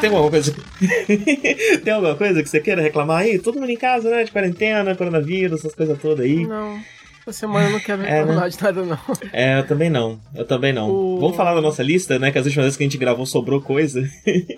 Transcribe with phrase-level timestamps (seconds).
[0.00, 0.54] Tem alguma coisa.
[1.84, 3.38] tem alguma coisa que você queira reclamar aí?
[3.38, 4.24] Todo mundo em casa, né?
[4.24, 6.46] De quarentena, coronavírus, essas coisas todas aí.
[6.46, 6.80] Não.
[7.28, 8.48] Essa semana eu não quero é, reclamar né?
[8.48, 8.98] de nada, não.
[9.32, 10.18] É, eu também não.
[10.34, 10.90] Eu também não.
[10.90, 11.20] O...
[11.20, 12.30] Vamos falar da nossa lista, né?
[12.30, 14.08] Que as últimas vezes que a gente gravou sobrou coisa.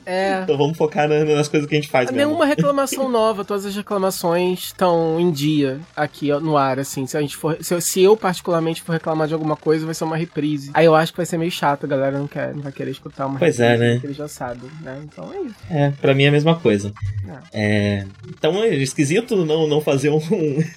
[0.06, 0.42] É.
[0.44, 2.28] então vamos focar nas coisas que a gente faz mesmo.
[2.28, 7.06] Nenhuma reclamação nova, todas as reclamações estão em dia aqui no ar, assim.
[7.06, 7.58] Se a gente for.
[7.60, 10.70] Se eu, se eu, particularmente for reclamar de alguma coisa, vai ser uma reprise.
[10.72, 12.92] Aí eu acho que vai ser meio chato, a galera não quer, não vai querer
[12.92, 13.90] escutar uma pois é, reprise.
[13.90, 14.00] é, né?
[14.04, 15.00] Eles já sabem, né?
[15.02, 15.56] Então é isso.
[15.68, 16.92] É, pra mim é a mesma coisa.
[17.52, 18.00] É.
[18.00, 20.20] é então é esquisito não, não fazer um.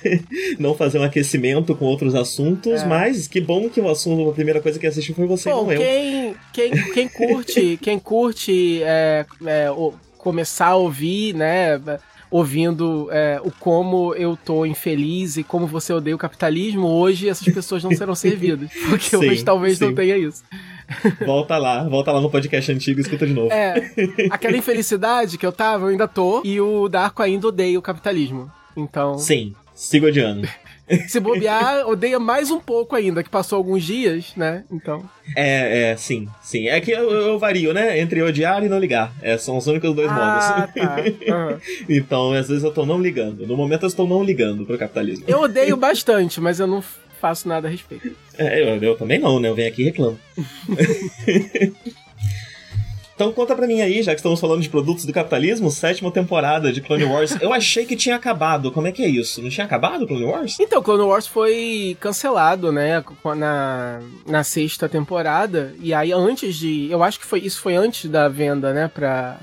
[0.57, 2.85] não fazer um aquecimento com outros assuntos é.
[2.85, 5.75] mas que bom que o assunto, a primeira coisa que assistiu foi você bom, não
[5.75, 6.35] quem, eu.
[6.53, 11.81] Quem, quem curte, quem curte é, é, o, começar a ouvir, né?
[12.31, 17.53] ouvindo é, o como eu tô infeliz e como você odeia o capitalismo, hoje essas
[17.53, 18.71] pessoas não serão servidas.
[18.89, 19.85] Porque sim, hoje talvez sim.
[19.85, 20.41] não tenha isso.
[21.23, 23.53] Volta lá, volta lá no podcast antigo e escuta de novo.
[23.53, 23.91] É,
[24.31, 28.49] aquela infelicidade que eu tava, eu ainda tô, e o Darko ainda odeia o capitalismo.
[28.75, 29.19] Então.
[29.19, 30.47] Sim, sigo odiando.
[31.07, 34.63] Se bobear, odeia mais um pouco ainda, que passou alguns dias, né?
[34.71, 35.03] Então.
[35.35, 36.67] É, é, sim, sim.
[36.67, 37.99] É que eu, eu vario, né?
[37.99, 39.13] Entre odiar e não ligar.
[39.21, 40.73] É, são os únicos dois ah, modos.
[40.73, 40.95] Tá.
[40.97, 41.59] Uhum.
[41.89, 43.47] então, às vezes eu tô não ligando.
[43.47, 45.25] No momento eu estou não ligando pro capitalismo.
[45.27, 46.83] Eu odeio bastante, mas eu não
[47.21, 48.11] faço nada a respeito.
[48.37, 49.47] É, eu, eu também não, né?
[49.47, 50.19] Eu venho aqui e reclamo.
[53.15, 56.71] Então conta pra mim aí, já que estamos falando de produtos do capitalismo, sétima temporada
[56.71, 57.37] de Clone Wars.
[57.39, 58.71] Eu achei que tinha acabado.
[58.71, 59.41] Como é que é isso?
[59.41, 60.59] Não tinha acabado Clone Wars?
[60.59, 63.03] Então, Clone Wars foi cancelado, né,
[63.37, 65.73] na, na sexta temporada.
[65.79, 66.89] E aí, antes de.
[66.89, 69.37] Eu acho que foi isso foi antes da venda, né, pra,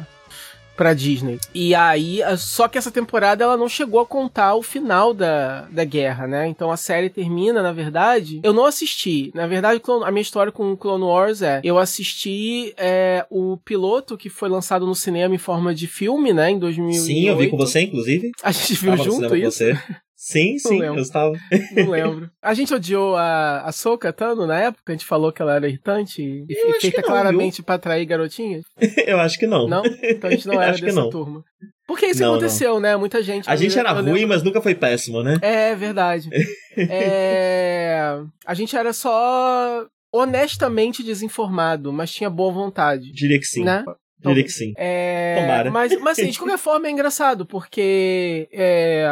[0.81, 1.39] pra Disney.
[1.55, 5.85] E aí, só que essa temporada ela não chegou a contar o final da, da
[5.85, 6.49] guerra, né?
[6.49, 8.41] Então a série termina, na verdade.
[8.43, 9.31] Eu não assisti.
[9.35, 14.31] Na verdade, a minha história com Clone Wars é: eu assisti é, o piloto que
[14.31, 16.50] foi lançado no cinema em forma de filme, né?
[16.50, 17.05] Em 2008.
[17.05, 18.31] Sim, eu vi com você, inclusive.
[18.43, 19.59] A gente viu Tava junto isso.
[19.59, 19.79] Você.
[20.22, 21.32] Sim, sim, eu estava.
[21.75, 22.31] Não lembro.
[22.43, 24.93] A gente odiou a, a Soka Tano na época?
[24.93, 28.62] A gente falou que ela era irritante e feita não, claramente pra atrair garotinhas?
[29.06, 29.67] eu acho que não.
[29.67, 29.82] Não?
[30.02, 31.43] Então a gente não era dessa turma.
[31.87, 32.81] Porque isso não, aconteceu, não.
[32.81, 32.96] né?
[32.99, 33.49] Muita gente.
[33.49, 35.38] A gente era ruim, mas nunca foi péssimo, né?
[35.40, 36.28] É verdade.
[36.76, 38.20] é...
[38.44, 43.11] A gente era só honestamente desinformado, mas tinha boa vontade.
[43.11, 43.64] Diria que sim.
[43.64, 43.82] Né?
[44.28, 44.72] Diria que sim.
[44.76, 45.70] É, Tomara.
[45.70, 49.06] Mas, mas assim, de qualquer forma é engraçado, porque é,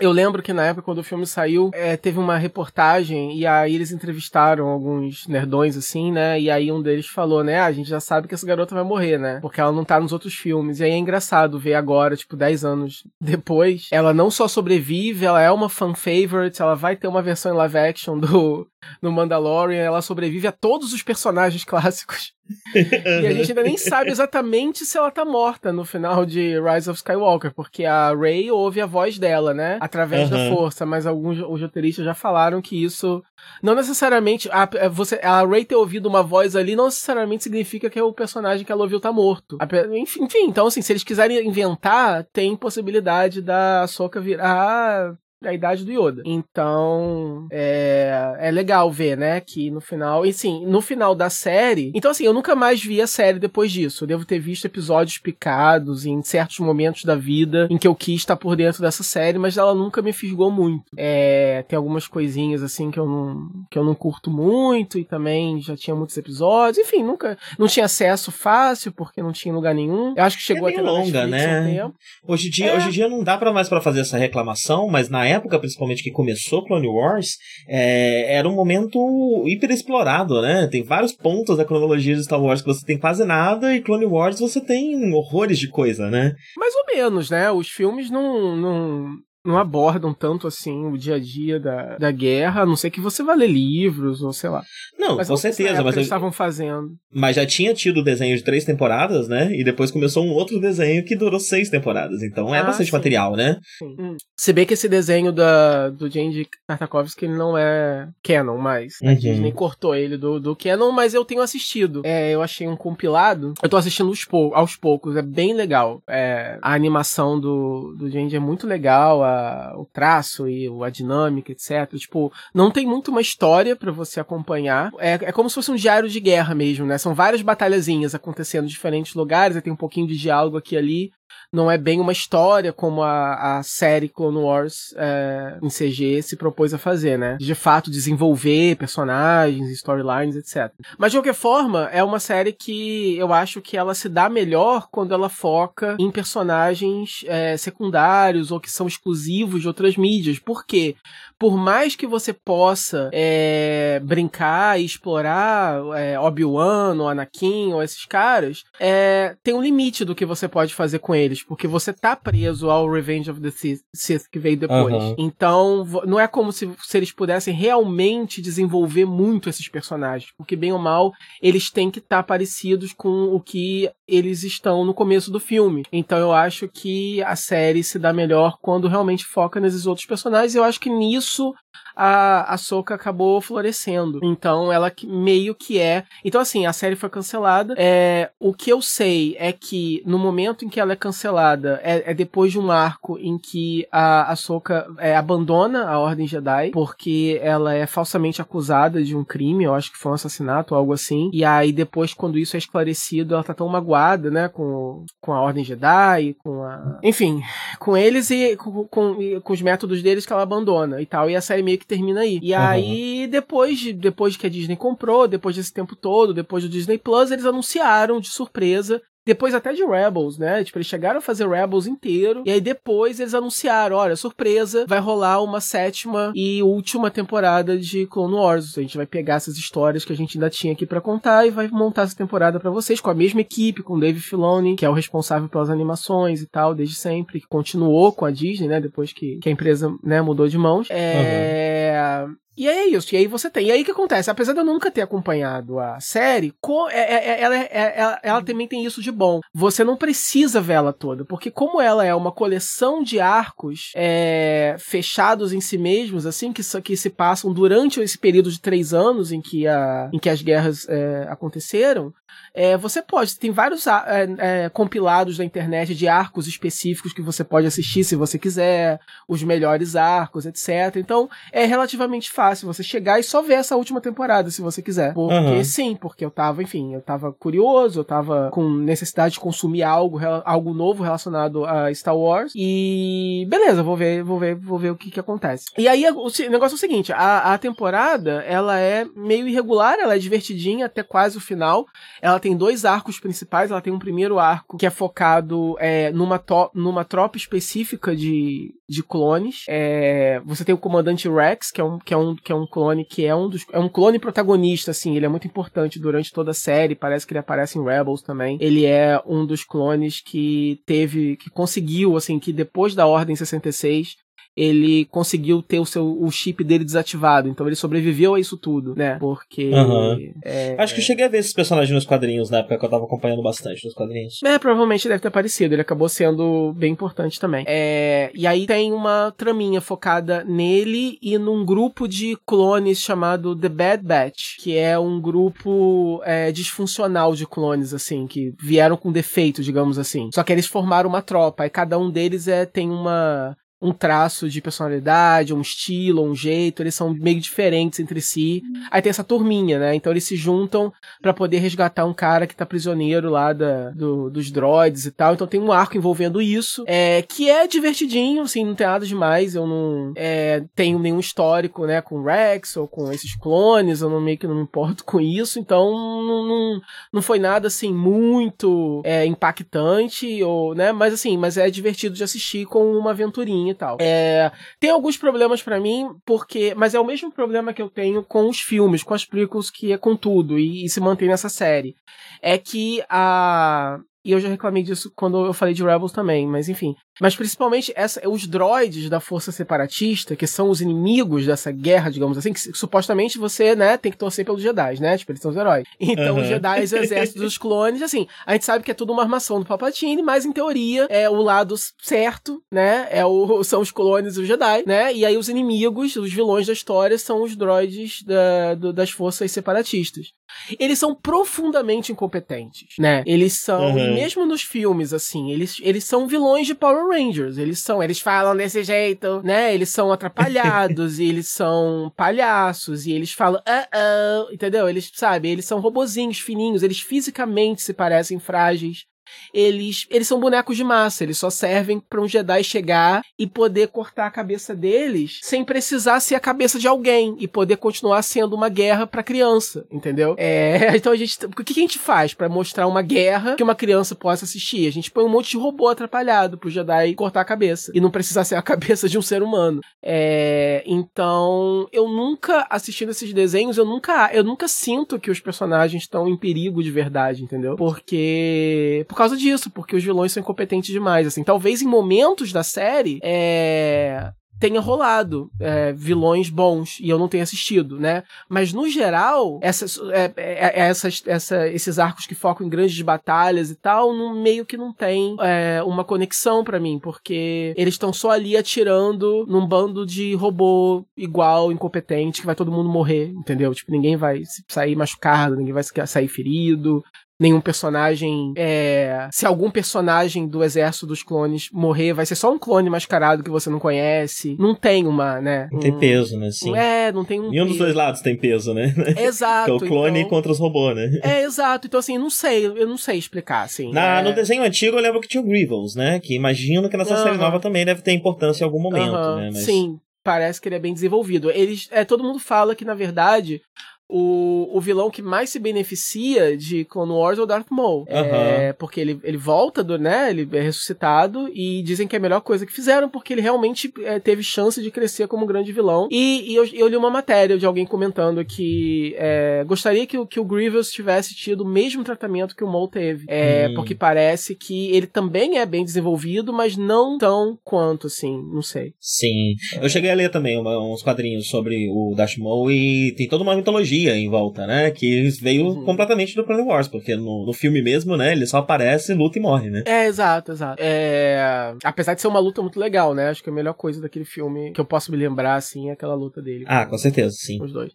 [0.00, 3.74] eu lembro que na época, quando o filme saiu, é, teve uma reportagem e aí
[3.74, 6.40] eles entrevistaram alguns nerdões, assim, né?
[6.40, 7.58] E aí um deles falou, né?
[7.58, 9.38] Ah, a gente já sabe que essa garota vai morrer, né?
[9.40, 10.80] Porque ela não tá nos outros filmes.
[10.80, 15.40] E aí é engraçado ver agora, tipo, 10 anos depois, ela não só sobrevive, ela
[15.40, 18.66] é uma fan favorite, ela vai ter uma versão em live action do,
[19.02, 22.34] no Mandalorian, ela sobrevive a todos os personagens clássicos.
[22.74, 24.45] e a gente ainda nem sabe exatamente
[24.84, 28.86] se ela tá morta no final de Rise of Skywalker, porque a Rey ouve a
[28.86, 29.78] voz dela, né?
[29.80, 30.36] Através uhum.
[30.36, 33.22] da força, mas alguns os roteiristas já falaram que isso
[33.62, 37.90] não necessariamente a, é, você, a Rey ter ouvido uma voz ali não necessariamente significa
[37.90, 39.58] que é o personagem que ela ouviu tá morto.
[39.92, 45.84] Enfim, enfim então assim, se eles quiserem inventar, tem possibilidade da Soca virar da idade
[45.84, 46.22] do Yoda.
[46.24, 51.92] Então, é, é legal ver, né, que no final, e sim, no final da série.
[51.94, 54.04] Então, assim, eu nunca mais vi a série depois disso.
[54.04, 58.20] Eu devo ter visto episódios picados em certos momentos da vida em que eu quis
[58.20, 60.84] estar por dentro dessa série, mas ela nunca me fisgou muito.
[60.96, 65.60] É, tem algumas coisinhas, assim, que eu não, que eu não curto muito e também
[65.60, 66.78] já tinha muitos episódios.
[66.78, 70.14] Enfim, nunca, não tinha acesso fácil porque não tinha lugar nenhum.
[70.16, 71.90] Eu acho que chegou é até longa, né?
[72.26, 72.76] Hoje em dia, é.
[72.76, 76.02] hoje em dia não dá para mais para fazer essa reclamação, mas na época, principalmente
[76.02, 77.36] que começou Clone Wars,
[77.68, 78.98] é, era um momento
[79.46, 80.68] hiper explorado, né?
[80.70, 84.06] Tem vários pontos da cronologia de Star Wars que você tem quase nada, e Clone
[84.06, 86.34] Wars você tem horrores de coisa, né?
[86.56, 87.50] Mais ou menos, né?
[87.50, 89.08] Os filmes não, não,
[89.46, 93.00] não abordam tanto assim o dia a dia da, da guerra, a não ser que
[93.00, 94.62] você vá ler livros ou sei lá.
[94.98, 95.82] Não, mas com certeza.
[95.82, 96.90] Mas estavam fazendo.
[97.12, 99.52] Mas já tinha tido o desenho de três temporadas, né?
[99.52, 102.22] E depois começou um outro desenho que durou seis temporadas.
[102.22, 102.96] Então é ah, bastante sim.
[102.96, 103.58] material, né?
[103.78, 103.96] Sim.
[103.98, 104.16] Hum.
[104.36, 108.94] Se bem que esse desenho da, do Jandy Tartakovsky ele não é canon mais.
[109.02, 109.10] Uhum.
[109.10, 112.02] A Disney cortou ele do, do canon, mas eu tenho assistido.
[112.04, 113.54] É, eu achei um compilado.
[113.62, 115.16] Eu tô assistindo aos, pou aos poucos.
[115.16, 116.02] É bem legal.
[116.08, 119.22] É, a animação do, do Jandy é muito legal.
[119.22, 119.35] A
[119.76, 121.92] o traço e a dinâmica, etc.
[121.96, 124.92] Tipo, não tem muito uma história para você acompanhar.
[124.98, 126.98] É, é como se fosse um diário de guerra mesmo, né?
[126.98, 131.10] São várias batalhazinhas acontecendo em diferentes lugares, tem um pouquinho de diálogo aqui e ali
[131.52, 136.36] não é bem uma história como a, a série Clone Wars é, em CG se
[136.36, 137.36] propôs a fazer, né?
[137.38, 140.72] De fato, desenvolver personagens, storylines, etc.
[140.98, 144.88] Mas de qualquer forma, é uma série que eu acho que ela se dá melhor
[144.90, 150.38] quando ela foca em personagens é, secundários ou que são exclusivos de outras mídias.
[150.38, 150.96] Por quê?
[151.38, 158.06] Por mais que você possa é, brincar e explorar é, Obi-Wan ou Anakin ou esses
[158.06, 162.16] caras, é, tem um limite do que você pode fazer com eles, porque você tá
[162.16, 163.50] preso ao Revenge of the
[163.94, 164.94] Sith que veio depois.
[164.94, 165.14] Uhum.
[165.18, 170.72] Então, não é como se, se eles pudessem realmente desenvolver muito esses personagens, porque bem
[170.72, 171.12] ou mal,
[171.42, 175.82] eles têm que estar tá parecidos com o que eles estão no começo do filme.
[175.92, 180.54] Então eu acho que a série se dá melhor quando realmente foca nesses outros personagens.
[180.54, 181.52] Eu acho que nisso isso
[181.94, 184.20] a, a Soca acabou florescendo.
[184.22, 186.04] Então ela meio que é.
[186.24, 187.74] Então, assim, a série foi cancelada.
[187.78, 192.10] É, o que eu sei é que no momento em que ela é cancelada, é,
[192.10, 196.70] é depois de um arco em que a, a Soca é, abandona a Ordem Jedi,
[196.70, 200.78] porque ela é falsamente acusada de um crime, eu acho que foi um assassinato ou
[200.78, 201.30] algo assim.
[201.32, 205.40] E aí, depois, quando isso é esclarecido, ela tá tão magoada, né, com, com a
[205.40, 206.98] Ordem Jedi, com a.
[207.02, 207.42] Enfim,
[207.78, 211.30] com eles e com, com, com os métodos deles que ela abandona e tal.
[211.30, 212.38] E a série meio que termina aí.
[212.40, 212.60] E uhum.
[212.60, 216.96] aí, depois, de, depois que a Disney comprou, depois desse tempo todo, depois do Disney
[216.96, 220.62] Plus, eles anunciaram de surpresa depois até de Rebels, né?
[220.62, 222.44] Tipo, eles chegaram a fazer Rebels inteiro.
[222.46, 228.06] E aí depois eles anunciaram: olha, surpresa, vai rolar uma sétima e última temporada de
[228.06, 228.78] Clone Wars.
[228.78, 231.50] A gente vai pegar essas histórias que a gente ainda tinha aqui para contar e
[231.50, 234.84] vai montar essa temporada para vocês com a mesma equipe, com o Dave Filoni, que
[234.84, 238.80] é o responsável pelas animações e tal, desde sempre, que continuou com a Disney, né?
[238.80, 240.86] Depois que, que a empresa né, mudou de mãos.
[240.88, 242.24] É.
[242.26, 242.36] Uhum.
[242.56, 243.66] E é isso, e aí você tem.
[243.66, 244.30] E aí o que acontece?
[244.30, 246.54] Apesar de eu nunca ter acompanhado a série,
[246.90, 249.40] é, é, é, ela, ela, ela, também tem isso de bom.
[249.54, 254.76] Você não precisa ver ela toda, porque como ela é uma coleção de arcos é,
[254.78, 259.32] fechados em si mesmos, assim, que, que se passam durante esse período de três anos
[259.32, 262.12] em que, a, em que as guerras é, aconteceram,
[262.56, 267.44] é, você pode, tem vários é, é, compilados da internet de arcos específicos que você
[267.44, 268.98] pode assistir se você quiser,
[269.28, 270.96] os melhores arcos, etc.
[270.96, 275.12] Então é relativamente fácil você chegar e só ver essa última temporada se você quiser.
[275.12, 275.64] Porque uhum.
[275.64, 280.18] sim, porque eu tava, enfim, eu tava curioso, eu tava com necessidade de consumir algo,
[280.44, 282.52] algo novo relacionado a Star Wars.
[282.56, 285.66] E beleza, vou ver, vou ver, vou ver o que que acontece.
[285.76, 289.98] E aí o, o negócio é o seguinte: a, a temporada ela é meio irregular,
[290.00, 291.86] ela é divertidinha até quase o final
[292.20, 293.70] ela tem dois arcos principais.
[293.70, 296.42] Ela tem um primeiro arco que é focado é, numa,
[296.74, 299.64] numa tropa específica de, de clones.
[299.68, 302.66] É, você tem o comandante Rex, que é um, que é um, que é um
[302.66, 303.64] clone que é um dos.
[303.72, 305.16] É um clone protagonista, assim.
[305.16, 306.94] Ele é muito importante durante toda a série.
[306.94, 308.58] Parece que ele aparece em Rebels também.
[308.60, 311.36] Ele é um dos clones que teve.
[311.36, 314.25] que conseguiu, assim, que depois da Ordem 66
[314.56, 317.48] ele conseguiu ter o seu o chip dele desativado.
[317.48, 319.18] Então ele sobreviveu a isso tudo, né?
[319.18, 319.70] Porque.
[319.70, 320.32] Uhum.
[320.42, 322.90] É, Acho que eu cheguei a ver esses personagens nos quadrinhos na época que eu
[322.90, 324.40] tava acompanhando bastante nos quadrinhos.
[324.44, 325.74] É, provavelmente deve ter aparecido.
[325.74, 327.64] Ele acabou sendo bem importante também.
[327.68, 333.68] É, e aí tem uma traminha focada nele e num grupo de clones chamado The
[333.68, 339.62] Bad Batch, que é um grupo é, disfuncional de clones, assim, que vieram com defeito,
[339.62, 340.30] digamos assim.
[340.32, 344.48] Só que eles formaram uma tropa, e cada um deles é, tem uma um traço
[344.48, 348.62] de personalidade, um estilo, um jeito, eles são meio diferentes entre si.
[348.90, 349.94] Aí tem essa turminha, né?
[349.94, 354.30] Então eles se juntam para poder resgatar um cara que tá prisioneiro lá da, do,
[354.30, 355.34] dos droids e tal.
[355.34, 359.54] Então tem um arco envolvendo isso, é, que é divertidinho, assim, não tem nada demais.
[359.54, 364.20] Eu não é, tenho nenhum histórico, né, com Rex ou com esses clones, eu não
[364.20, 365.58] meio que não me importo com isso.
[365.58, 366.80] Então não, não,
[367.12, 370.92] não foi nada, assim, muito é, impactante, ou, né?
[370.92, 373.96] Mas assim, mas é divertido de assistir com uma aventurinha e tal.
[374.00, 376.74] É, tem alguns problemas para mim, porque.
[376.74, 379.92] Mas é o mesmo problema que eu tenho com os filmes, com as prequels, que
[379.92, 381.94] é com tudo, e, e se mantém nessa série.
[382.40, 383.98] É que a.
[384.24, 386.96] E eu já reclamei disso quando eu falei de Rebels também, mas enfim.
[387.20, 392.36] Mas principalmente essa, os droids da força separatista, que são os inimigos dessa guerra, digamos
[392.36, 395.16] assim, que, supostamente você, né, tem que torcer pelos Jedi, né?
[395.16, 395.86] Tipo, eles são os heróis.
[395.98, 396.42] Então, uhum.
[396.42, 399.58] os Jedi, o exército dos clones, assim, a gente sabe que é tudo uma armação
[399.58, 403.08] do Palpatine, mas em teoria é o lado certo, né?
[403.10, 405.12] É o, são os clones e os Jedi, né?
[405.12, 409.50] E aí os inimigos, os vilões da história, são os droids da, do, das forças
[409.50, 410.32] separatistas.
[410.78, 413.22] Eles são profundamente incompetentes, né?
[413.26, 414.14] Eles são, uhum.
[414.14, 417.58] mesmo nos filmes, assim, eles, eles são vilões de Power Rangers.
[417.58, 419.74] Eles são, eles falam desse jeito, né?
[419.74, 424.88] Eles são atrapalhados e eles são palhaços e eles falam, uh -oh, entendeu?
[424.88, 429.06] Eles, sabe, eles são robozinhos fininhos, eles fisicamente se parecem frágeis
[429.52, 433.88] eles, eles são bonecos de massa, eles só servem para um Jedi chegar e poder
[433.88, 438.54] cortar a cabeça deles sem precisar ser a cabeça de alguém e poder continuar sendo
[438.54, 440.34] uma guerra para criança, entendeu?
[440.38, 443.74] É, então a gente, o que a gente faz para mostrar uma guerra que uma
[443.74, 444.86] criança possa assistir?
[444.86, 448.10] A gente põe um monte de robô atrapalhado pro Jedi cortar a cabeça e não
[448.10, 449.80] precisar ser a cabeça de um ser humano.
[450.02, 456.02] É, então, eu nunca assistindo esses desenhos, eu nunca, eu nunca sinto que os personagens
[456.02, 457.76] estão em perigo de verdade, entendeu?
[457.76, 461.42] Porque por causa disso, porque os vilões são incompetentes demais, assim.
[461.42, 467.42] Talvez em momentos da série, é tenha rolado é, vilões bons e eu não tenha
[467.42, 468.22] assistido, né?
[468.48, 473.00] Mas no geral, essas, é, é, é essas, essa, esses arcos que focam em grandes
[473.02, 477.94] batalhas e tal, no, meio que não tem é, uma conexão para mim, porque eles
[477.94, 483.28] estão só ali atirando num bando de robô igual, incompetente, que vai todo mundo morrer,
[483.32, 483.74] entendeu?
[483.74, 487.02] Tipo, ninguém vai sair machucado, ninguém vai sair ferido,
[487.38, 488.52] nenhum personagem.
[488.56, 489.28] É...
[489.30, 493.50] Se algum personagem do exército dos clones morrer, vai ser só um clone mascarado que
[493.50, 494.56] você não conhece.
[494.58, 495.68] Não tem uma, né?
[495.70, 495.82] Não um...
[495.82, 496.50] tem peso, né?
[496.50, 496.76] Sim.
[496.76, 497.50] É, não tem um.
[497.50, 498.94] Nenhum dos dois lados tem peso, né?
[499.18, 499.70] Exato.
[499.70, 500.30] é o clone então...
[500.30, 501.20] contra os robôs, né?
[501.22, 501.86] É, exato.
[501.86, 503.92] Então, assim, não sei, eu não sei explicar, assim.
[503.92, 504.22] Na, é...
[504.22, 506.20] No desenho antigo eu lembro que tinha o Grievous, né?
[506.20, 507.22] Que imagino que nessa uh -huh.
[507.22, 509.36] série nova também deve ter importância em algum momento, uh -huh.
[509.36, 509.50] né?
[509.52, 509.64] Mas...
[509.64, 511.50] Sim, parece que ele é bem desenvolvido.
[511.52, 513.62] Eles, é, todo mundo fala que, na verdade,
[514.08, 518.00] o, o vilão que mais se beneficia de Clone Wars é o Darth Maul.
[518.00, 518.06] Uhum.
[518.08, 520.30] É, porque ele, ele volta, do, né?
[520.30, 523.92] Ele é ressuscitado e dizem que é a melhor coisa que fizeram porque ele realmente
[524.04, 526.08] é, teve chance de crescer como um grande vilão.
[526.10, 530.40] E, e eu, eu, li uma matéria de alguém comentando que é, gostaria que, que
[530.40, 533.24] o Grievous tivesse tido o mesmo tratamento que o Maul teve.
[533.28, 533.74] É, hum.
[533.74, 538.94] Porque parece que ele também é bem desenvolvido, mas não tão quanto, assim, não sei.
[539.00, 539.54] Sim.
[539.80, 543.42] Eu cheguei a ler também uma, uns quadrinhos sobre o Darth Maul e tem toda
[543.42, 544.90] uma mitologia em volta, né?
[544.90, 545.84] Que veio uhum.
[545.84, 548.32] completamente do Clone Wars, porque no, no filme mesmo, né?
[548.32, 549.82] Ele só aparece, luta e morre, né?
[549.86, 550.82] É, exato, exato.
[550.82, 551.74] É...
[551.84, 553.28] Apesar de ser uma luta muito legal, né?
[553.28, 556.14] Acho que a melhor coisa daquele filme que eu posso me lembrar, assim, é aquela
[556.14, 556.64] luta dele.
[556.66, 557.62] Ah, com certeza, sim.
[557.62, 557.92] Os dois.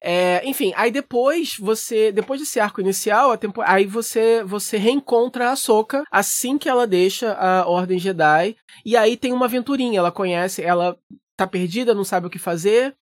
[0.00, 5.56] É, enfim, aí depois você, depois desse arco inicial, tempo, aí você você reencontra a
[5.56, 10.62] Soka assim que ela deixa a Ordem Jedi e aí tem uma aventurinha, ela conhece,
[10.62, 10.96] ela
[11.36, 12.94] tá perdida, não sabe o que fazer,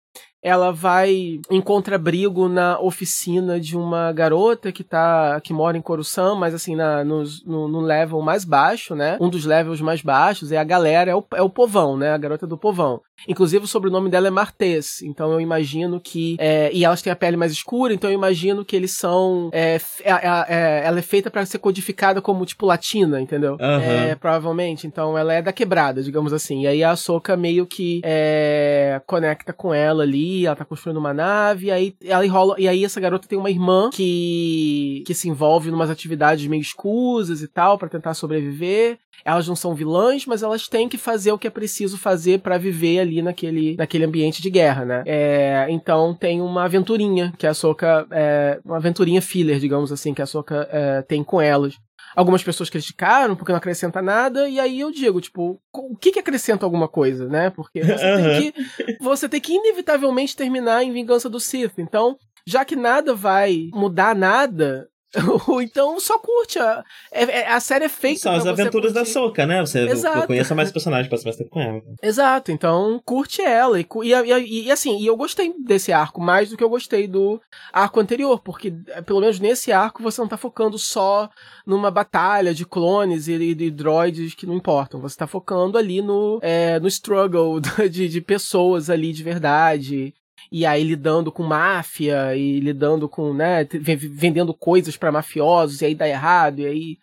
[0.46, 6.38] ela vai encontra abrigo na oficina de uma garota que tá que mora em Coruscant,
[6.38, 9.18] mas assim na, no, no, no, level mais baixo, né?
[9.20, 12.12] Um dos levels mais baixos é a galera, é o, é o povão, né?
[12.12, 13.02] A garota do povão.
[13.28, 17.16] Inclusive o sobrenome dela é Martês, então eu imagino que é, e elas têm a
[17.16, 20.12] pele mais escura, então eu imagino que eles são é, é,
[20.50, 23.54] é ela é feita para ser codificada como tipo latina, entendeu?
[23.54, 24.18] Uhum.
[24.20, 24.86] provavelmente.
[24.86, 26.64] Então ela é da quebrada, digamos assim.
[26.64, 31.14] E aí a Soca meio que é, conecta com ela ali, ela tá construindo uma
[31.14, 32.56] nave, e aí ela enrola.
[32.58, 36.62] E aí essa garota tem uma irmã que, que se envolve em umas atividades meio
[36.62, 38.98] escusas e tal, para tentar sobreviver.
[39.24, 42.58] Elas não são vilãs, mas elas têm que fazer o que é preciso fazer para
[42.58, 45.04] viver ali naquele, naquele ambiente de guerra, né?
[45.06, 48.06] É, então tem uma aventurinha que a Soca.
[48.12, 51.76] É, uma aventurinha filler, digamos assim, que a Soca é, tem com elas.
[52.16, 56.20] Algumas pessoas criticaram porque não acrescenta nada, e aí eu digo, tipo, o que que
[56.20, 57.50] acrescenta alguma coisa, né?
[57.50, 58.24] Porque você, uhum.
[58.24, 61.78] tem, que, você tem que inevitavelmente terminar em Vingança do Sith.
[61.78, 62.16] Então,
[62.48, 64.88] já que nada vai mudar nada,
[65.62, 66.60] então só curte.
[66.60, 68.22] A, é, é, a série é feita.
[68.22, 69.62] São as aventuras da Soca, né?
[69.62, 70.28] Você Exato.
[70.28, 71.82] conheça mais personagens, passa mais tempo com ela.
[72.02, 73.80] Exato, então curte ela.
[73.80, 77.42] E, e, e, assim, e eu gostei desse arco mais do que eu gostei do
[77.72, 81.30] arco anterior, porque é, pelo menos nesse arco você não tá focando só
[81.66, 85.02] numa batalha de clones e de droids que não importam.
[85.02, 90.14] Você tá focando ali no, é, no struggle de, de pessoas ali de verdade
[90.52, 95.96] e aí lidando com máfia e lidando com, né, vendendo coisas para mafiosos e aí
[95.96, 96.98] dá errado e aí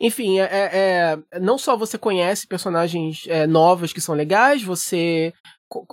[0.00, 5.32] enfim, é, é, é não só você conhece personagens é, novas que são legais, você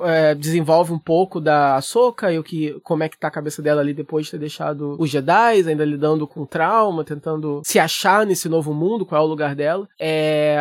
[0.01, 3.61] é, desenvolve um pouco da Ahsoka e o que, como é que tá a cabeça
[3.61, 8.25] dela ali depois de ter deixado os Jedi, ainda lidando com trauma, tentando se achar
[8.25, 9.87] nesse novo mundo, qual é o lugar dela.
[9.99, 10.57] É,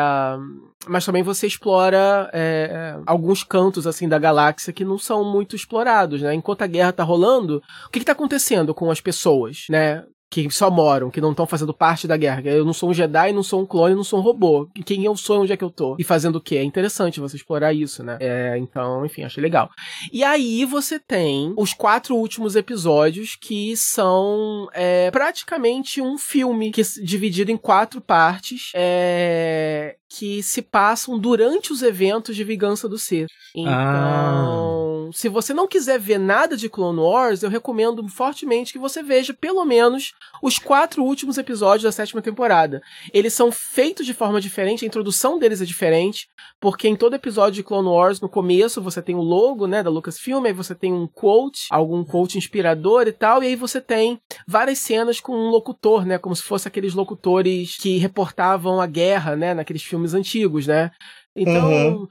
[0.86, 6.22] mas também você explora é, alguns cantos assim da galáxia que não são muito explorados,
[6.22, 6.34] né?
[6.34, 10.04] Enquanto a guerra tá rolando, o que, que tá acontecendo com as pessoas, né?
[10.32, 12.40] Que só moram, que não estão fazendo parte da guerra.
[12.46, 14.66] Eu não sou um Jedi, não sou um clone, não sou um robô.
[14.86, 15.94] Quem eu sou, onde é que eu tô?
[15.98, 16.56] E fazendo o quê?
[16.56, 18.16] É interessante você explorar isso, né?
[18.18, 19.68] É, então, enfim, achei legal.
[20.10, 26.80] E aí você tem os quatro últimos episódios que são é, praticamente um filme que
[27.02, 28.70] dividido em quatro partes.
[28.74, 33.28] É, que se passam durante os eventos de Vingança do Sith.
[33.56, 34.71] Então, ah.
[35.12, 39.34] Se você não quiser ver nada de Clone Wars, eu recomendo fortemente que você veja
[39.34, 42.82] pelo menos os quatro últimos episódios da sétima temporada.
[43.12, 46.28] Eles são feitos de forma diferente, a introdução deles é diferente,
[46.60, 49.90] porque em todo episódio de Clone Wars, no começo, você tem o logo, né, da
[49.90, 54.20] Lucasfilm, aí você tem um quote, algum quote inspirador e tal, e aí você tem
[54.46, 59.36] várias cenas com um locutor, né, como se fosse aqueles locutores que reportavam a guerra,
[59.36, 60.90] né, naqueles filmes antigos, né?
[61.34, 62.08] Então, uhum.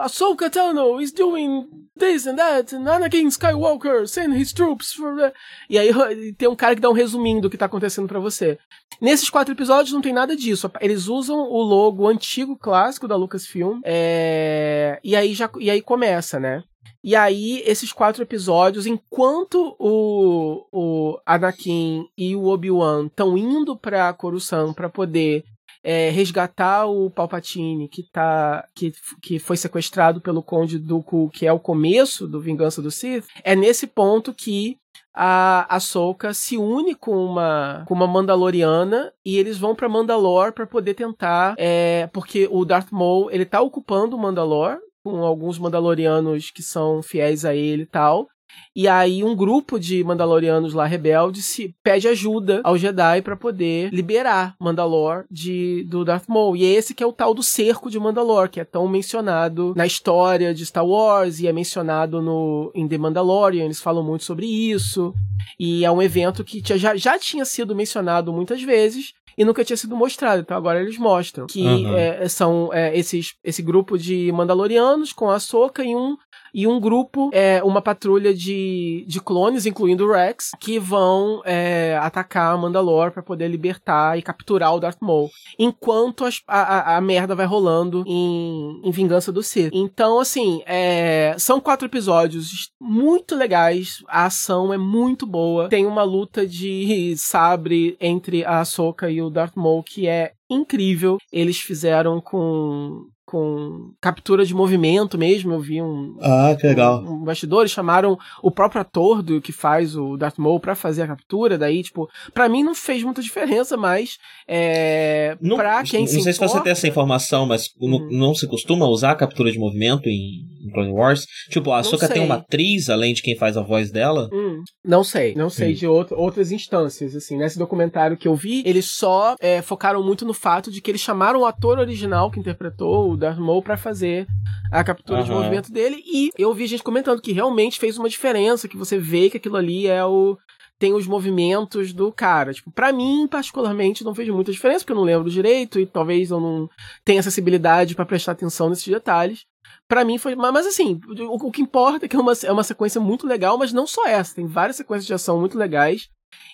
[0.00, 1.66] Ahsoka Tano is doing
[1.96, 5.32] this and that, and Anakin Skywalker send his troops for the...
[5.70, 5.90] E aí
[6.36, 8.58] tem um cara que dá um resuminho do que tá acontecendo para você.
[9.00, 10.70] Nesses quatro episódios não tem nada disso.
[10.80, 15.00] Eles usam o logo antigo, clássico da Lucasfilm, é...
[15.02, 16.62] e, aí já, e aí começa, né?
[17.02, 24.12] E aí, esses quatro episódios, enquanto o, o Anakin e o Obi-Wan estão indo pra
[24.12, 25.44] Coruscant para poder
[25.86, 31.52] é, resgatar o Palpatine que tá que, que foi sequestrado pelo Conde Dooku, que é
[31.52, 34.78] o começo do Vingança do Sith, é nesse ponto que
[35.14, 40.66] a Ahsoka se une com uma com uma Mandaloriana e eles vão para Mandalore para
[40.66, 46.50] poder tentar é, porque o Darth Maul ele tá ocupando o Mandalore com alguns Mandalorianos
[46.50, 48.26] que são fiéis a ele e tal
[48.74, 53.92] e aí um grupo de Mandalorianos lá rebeldes se pede ajuda ao Jedi para poder
[53.92, 56.56] liberar Mandalor de do Darth Maul.
[56.56, 59.72] E é esse que é o tal do cerco de Mandalor, que é tão mencionado
[59.74, 64.24] na história de Star Wars e é mencionado no em The Mandalorian, eles falam muito
[64.24, 65.14] sobre isso.
[65.58, 69.76] E é um evento que já, já tinha sido mencionado muitas vezes, e nunca tinha
[69.76, 70.40] sido mostrado.
[70.40, 71.96] Então agora eles mostram que uhum.
[71.96, 76.16] é, são é, esses, esse grupo de Mandalorianos com a Soca e um
[76.56, 81.98] e um grupo, é, uma patrulha de, de clones, incluindo o Rex, que vão é,
[82.00, 85.28] atacar Mandalore para poder libertar e capturar o Darth Maul.
[85.58, 89.70] Enquanto a, a, a, merda vai rolando em, em Vingança do Sith.
[89.70, 95.68] Então, assim, é, são quatro episódios muito legais, a ação é muito boa.
[95.68, 101.18] Tem uma luta de sabre entre a Ahsoka e o Darth Maul que é incrível.
[101.30, 105.52] Eles fizeram com com captura de movimento mesmo.
[105.52, 106.16] Eu vi um.
[106.20, 107.02] Ah, que legal.
[107.02, 111.02] Um, um bastidor, chamaram o próprio ator do que faz o Darth Maul pra fazer
[111.02, 111.58] a captura.
[111.58, 114.16] Daí, tipo, pra mim não fez muita diferença, mas
[114.48, 117.68] é, não, pra quem não se Não sei importa, se você tem essa informação, mas
[117.80, 118.08] não, uhum.
[118.10, 121.26] não, se costuma usar captura de movimento em em Clone Wars?
[121.48, 124.28] Tipo, a Ahsoka tem uma atriz, além de quem faz a voz dela?
[124.32, 125.34] Hum, não sei.
[125.34, 125.74] Não sei hum.
[125.74, 127.36] de outro, outras instâncias, assim.
[127.38, 131.00] Nesse documentário que eu vi, eles só é, focaram muito no fato de que eles
[131.00, 134.26] chamaram o ator original que interpretou o Darth Maul pra fazer
[134.70, 135.24] a captura uhum.
[135.24, 136.02] de movimento dele.
[136.06, 139.56] E eu vi gente comentando que realmente fez uma diferença, que você vê que aquilo
[139.56, 140.38] ali é o
[140.78, 142.52] tem os movimentos do cara.
[142.52, 146.30] Tipo, para mim, particularmente, não fez muita diferença, porque eu não lembro direito e talvez
[146.30, 146.68] eu não
[147.04, 149.46] tenha acessibilidade para prestar atenção nesses detalhes.
[149.88, 150.34] Para mim foi.
[150.34, 153.56] Mas assim, o, o, que importa é que é uma, é uma sequência muito legal,
[153.56, 154.34] mas não só essa.
[154.34, 156.10] Tem várias sequências de ação muito legais.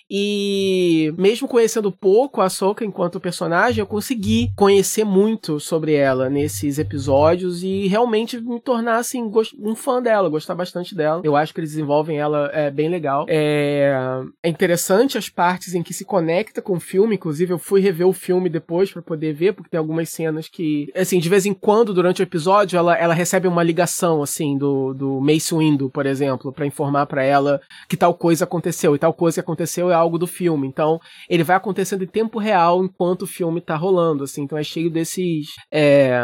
[0.09, 6.77] E mesmo conhecendo pouco a Soka enquanto personagem, eu consegui conhecer muito sobre ela nesses
[6.77, 11.21] episódios e realmente me tornar assim um fã dela, gostar bastante dela.
[11.23, 13.25] Eu acho que eles desenvolvem ela é, bem legal.
[13.27, 13.93] É,
[14.41, 18.07] é interessante as partes em que se conecta com o filme, inclusive eu fui rever
[18.07, 21.53] o filme depois para poder ver, porque tem algumas cenas que, assim, de vez em
[21.53, 26.05] quando durante o episódio ela, ela recebe uma ligação assim do, do Mace Windu, por
[26.05, 30.17] exemplo, para informar para ela que tal coisa aconteceu e tal coisa aconteceu é algo
[30.17, 30.67] do filme.
[30.67, 34.43] Então, ele vai acontecendo em tempo real enquanto o filme tá rolando, assim.
[34.43, 36.21] Então é cheio desses é,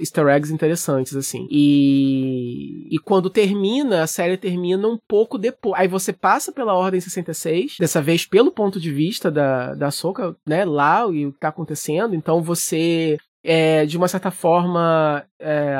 [0.00, 1.46] easter eggs interessantes, assim.
[1.50, 5.78] E, e quando termina, a série termina um pouco depois.
[5.78, 10.36] Aí você passa pela Ordem 66, dessa vez pelo ponto de vista da, da Soca,
[10.46, 12.14] né, lá e o que tá acontecendo.
[12.14, 15.76] Então você é, de uma certa forma, é,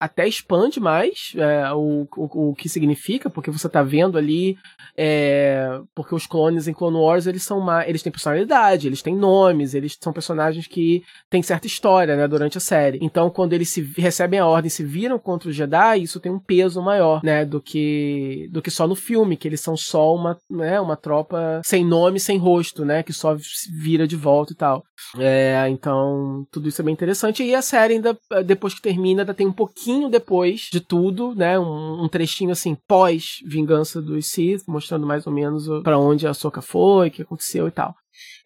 [0.00, 4.56] até expande mais é, o, o, o que significa, porque você tá vendo ali.
[4.96, 9.72] É, porque os clones em Clone Wars eles são eles têm personalidade, eles têm nomes,
[9.72, 12.98] eles são personagens que têm certa história né, durante a série.
[13.00, 16.38] Então, quando eles se recebem a ordem se viram contra os Jedi, isso tem um
[16.38, 20.36] peso maior né, do, que, do que só no filme, que eles são só uma,
[20.50, 23.36] né, uma tropa sem nome, sem rosto, né, que só
[23.72, 24.84] vira de volta e tal.
[25.16, 27.44] É, então, tudo isso é bem interessante.
[27.44, 31.34] E a série ainda, depois que termina, ainda tem um pouquinho pouquinho depois de tudo,
[31.34, 31.58] né?
[31.58, 36.34] Um, um trechinho assim, pós Vingança dos Sith, mostrando mais ou menos para onde a
[36.34, 37.94] Soca foi, o que aconteceu e tal.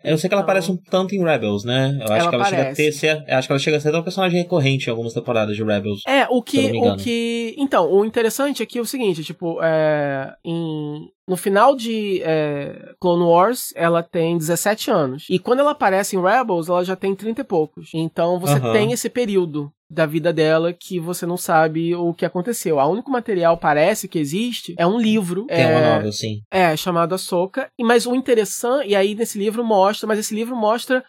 [0.04, 1.98] Eu sei que ela então, aparece um tanto em Rebels, né?
[2.00, 4.02] Eu acho que ela chega a ter, ser, acho que ela chega a ser um
[4.02, 6.02] personagem recorrente em algumas temporadas de Rebels.
[6.06, 11.08] É, o que, o que, então, o interessante aqui é o seguinte, tipo, é, em
[11.26, 15.24] no final de é, Clone Wars, ela tem 17 anos.
[15.30, 17.90] E quando ela aparece em Rebels, ela já tem 30 e poucos.
[17.94, 18.72] Então você uhum.
[18.72, 22.78] tem esse período da vida dela que você não sabe o que aconteceu.
[22.78, 25.44] O único material parece que existe é um livro.
[25.46, 26.40] Tem é, uma novel, sim.
[26.50, 27.70] É, chamado Soca.
[27.78, 31.04] Mas o interessante, e aí nesse livro mostra, mas esse livro mostra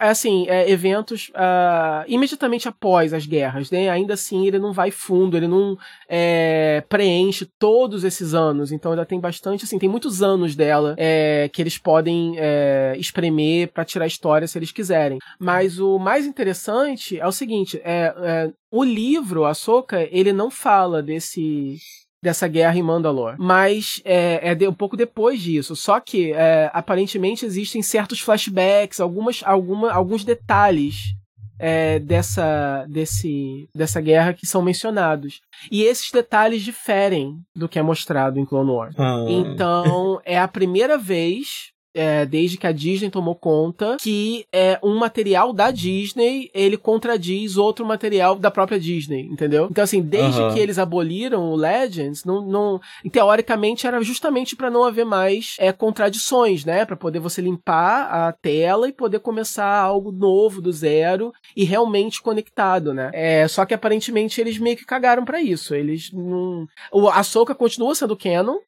[0.00, 3.88] assim, é, eventos uh, imediatamente após as guerras, né?
[3.88, 8.72] Ainda assim, ele não vai fundo, ele não é, preenche todos esses anos.
[8.72, 13.72] Então, ainda tem bastante, assim, tem muitos anos dela é, que eles podem é, espremer
[13.72, 15.18] para tirar a história se eles quiserem.
[15.38, 20.50] Mas o mais interessante é o seguinte: é, é o livro, a Soca, ele não
[20.50, 21.78] fala desse
[22.26, 23.36] dessa guerra em Mandalore.
[23.38, 25.76] Mas é, é de, um pouco depois disso.
[25.76, 31.14] Só que é, aparentemente existem certos flashbacks, algumas, alguma, alguns detalhes
[31.56, 35.40] é, dessa, desse, dessa guerra que são mencionados.
[35.70, 38.94] E esses detalhes diferem do que é mostrado em Clone Wars.
[38.98, 39.24] Ah.
[39.28, 44.96] Então, é a primeira vez é, desde que a Disney tomou conta, que é um
[44.96, 49.68] material da Disney, ele contradiz outro material da própria Disney, entendeu?
[49.70, 50.52] Então, assim, desde uhum.
[50.52, 52.80] que eles aboliram o Legends, não, não
[53.10, 56.84] teoricamente era justamente para não haver mais é, contradições, né?
[56.84, 62.20] Para poder você limpar a tela e poder começar algo novo do zero e realmente
[62.20, 63.10] conectado, né?
[63.14, 65.74] É, só que aparentemente eles meio que cagaram para isso.
[65.74, 66.66] Eles não.
[66.92, 68.58] O Ahsoka continua sendo canon,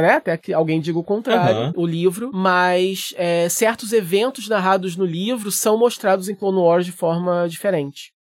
[0.00, 0.14] né?
[0.14, 1.72] até que alguém diga o contrário, uhum.
[1.76, 6.92] o livro, mas é, certos eventos narrados no livro são mostrados em Clone Wars de
[6.92, 8.12] forma diferente.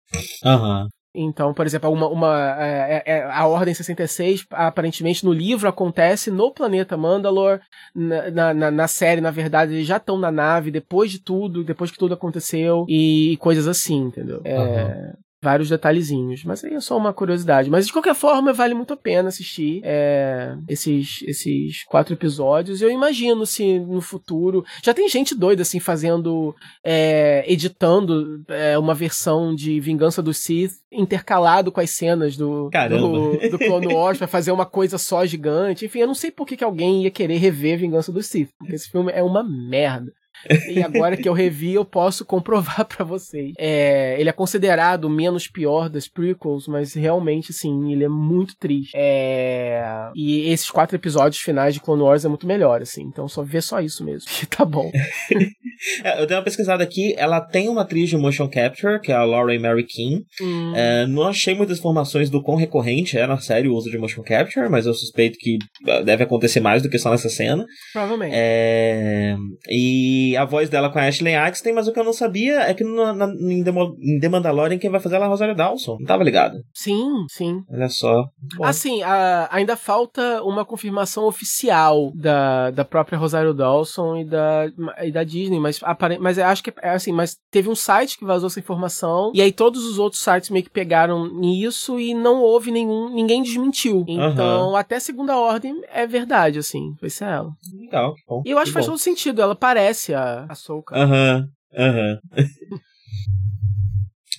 [0.44, 0.82] Aham.
[0.82, 0.88] Uhum.
[1.14, 6.30] Então, por exemplo, uma, uma é, é, é, a Ordem 66, aparentemente no livro acontece
[6.30, 7.60] no planeta Mandalore.
[7.94, 11.90] Na, na, na série, na verdade, eles já estão na nave depois de tudo, depois
[11.90, 14.38] que tudo aconteceu e, coisas assim, entendeu?
[14.38, 15.12] Uhum
[15.42, 16.44] vários detalhezinhos.
[16.44, 17.68] Mas aí é só uma curiosidade.
[17.68, 22.80] Mas de qualquer forma, vale muito a pena assistir é, esses, esses quatro episódios.
[22.80, 24.64] Eu imagino se no futuro.
[24.82, 26.54] Já tem gente doida, assim, fazendo.
[26.84, 33.50] É, editando é, uma versão de Vingança do Sith intercalado com as cenas do, do,
[33.50, 35.86] do, Clone Wars pra fazer uma coisa só gigante.
[35.86, 38.50] Enfim, eu não sei por que, que alguém ia querer rever Vingança do Sith.
[38.58, 40.12] Porque esse filme é uma merda.
[40.68, 43.52] E agora que eu revi, eu posso comprovar para vocês.
[43.58, 48.56] É, ele é considerado o menos pior das prequels, mas realmente, sim, ele é muito
[48.56, 48.92] triste.
[48.94, 53.02] É, e esses quatro episódios finais de Clone Wars é muito melhor, assim.
[53.02, 54.90] Então só vê só isso mesmo, que tá bom.
[56.04, 59.14] é, eu dei uma pesquisada aqui, ela tem uma atriz de motion capture, que é
[59.14, 60.24] a Lauren Mary King.
[60.40, 60.72] Hum.
[60.74, 64.22] É, não achei muitas informações do quão recorrente é na série o uso de motion
[64.22, 67.64] capture, mas eu suspeito que uh, deve acontecer mais do que só nessa cena.
[67.92, 68.34] Provavelmente.
[68.34, 69.36] É,
[69.68, 72.74] e a voz dela com a Ashley Axton, mas o que eu não sabia é
[72.74, 75.54] que no, na, em, Demo, em The Mandalorian quem vai fazer ela é a Rosário
[75.54, 75.96] Dawson.
[75.98, 76.56] Não tava ligado?
[76.74, 77.62] Sim, sim.
[77.70, 78.24] Olha só.
[78.56, 78.64] Bom.
[78.64, 84.66] Assim, a, ainda falta uma confirmação oficial da, da própria Rosário Dawson e da,
[85.02, 85.80] e da Disney, mas,
[86.20, 89.52] mas acho que é assim, mas teve um site que vazou essa informação, e aí
[89.52, 94.04] todos os outros sites meio que pegaram nisso e não houve nenhum, ninguém desmentiu.
[94.06, 94.76] Então, uhum.
[94.76, 97.50] até segunda ordem é verdade, assim, vai ser ela.
[97.78, 98.42] Legal, bom.
[98.44, 100.96] E eu acho que faz todo sentido, ela parece a, a Soka.
[100.96, 102.18] Aham, uhum, aham.
[102.36, 102.78] Uhum.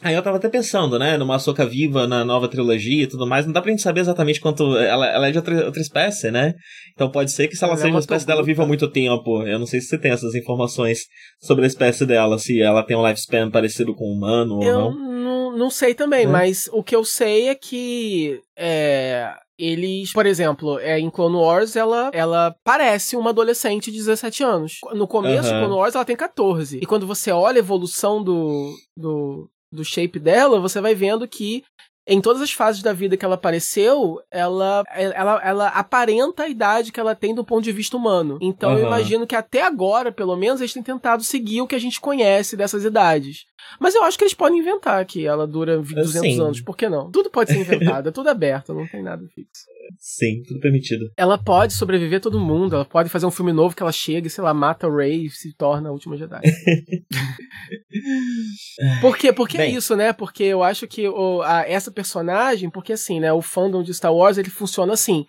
[0.04, 3.46] Aí eu tava até pensando, né, numa Soca viva na nova trilogia e tudo mais,
[3.46, 4.78] não dá pra gente saber exatamente quanto.
[4.78, 6.54] Ela, ela é de outra, outra espécie, né?
[6.94, 8.90] Então pode ser que se ela, ela seja é uma espécie dela viva há muito
[8.92, 9.44] tempo.
[9.44, 11.04] Eu não sei se você tem essas informações
[11.42, 14.92] sobre a espécie dela, se ela tem um lifespan parecido com um humano eu ou
[14.92, 14.92] não.
[14.92, 15.24] não.
[15.56, 16.28] Não sei também, é.
[16.28, 18.42] mas o que eu sei é que.
[18.58, 24.44] É, eles, por exemplo, é, em Clone Wars, ela, ela parece uma adolescente de 17
[24.44, 24.80] anos.
[24.94, 25.60] No começo, uhum.
[25.60, 26.80] Clone Wars, ela tem 14.
[26.82, 31.64] E quando você olha a evolução do, do, do shape dela, você vai vendo que
[32.06, 36.92] em todas as fases da vida que ela apareceu, ela, ela, ela aparenta a idade
[36.92, 38.38] que ela tem do ponto de vista humano.
[38.42, 38.80] Então uhum.
[38.80, 42.02] eu imagino que até agora, pelo menos, eles têm tentado seguir o que a gente
[42.02, 43.46] conhece dessas idades.
[43.80, 46.42] Mas eu acho que eles podem inventar que ela dura 200 Sim.
[46.42, 47.12] anos, por que não?
[47.12, 49.64] Tudo pode ser inventado, é tudo aberto, não tem nada fixo.
[50.00, 51.06] Sim, tudo permitido.
[51.18, 54.28] Ela pode sobreviver a todo mundo, ela pode fazer um filme novo que ela chega
[54.28, 56.42] e, sei lá, mata o Rey e se torna a última Jedi.
[59.02, 59.34] Por quê?
[59.34, 60.14] Porque é Bem, é isso, né?
[60.14, 64.14] Porque eu acho que o, a, essa personagem, porque assim, né, o fandom de Star
[64.14, 65.26] Wars, ele funciona assim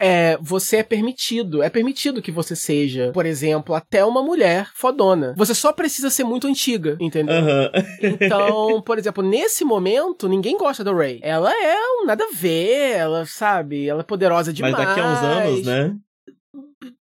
[0.00, 1.62] é, você é permitido.
[1.62, 5.34] É permitido que você seja, por exemplo, até uma mulher fodona.
[5.36, 7.36] Você só precisa ser muito antiga, entendeu?
[7.36, 8.16] Uhum.
[8.20, 11.20] então, por exemplo, nesse momento, ninguém gosta da Ray.
[11.22, 13.88] Ela é um nada a ver, ela, sabe?
[13.88, 14.74] Ela é poderosa demais.
[14.74, 15.96] Mas daqui a uns anos, né?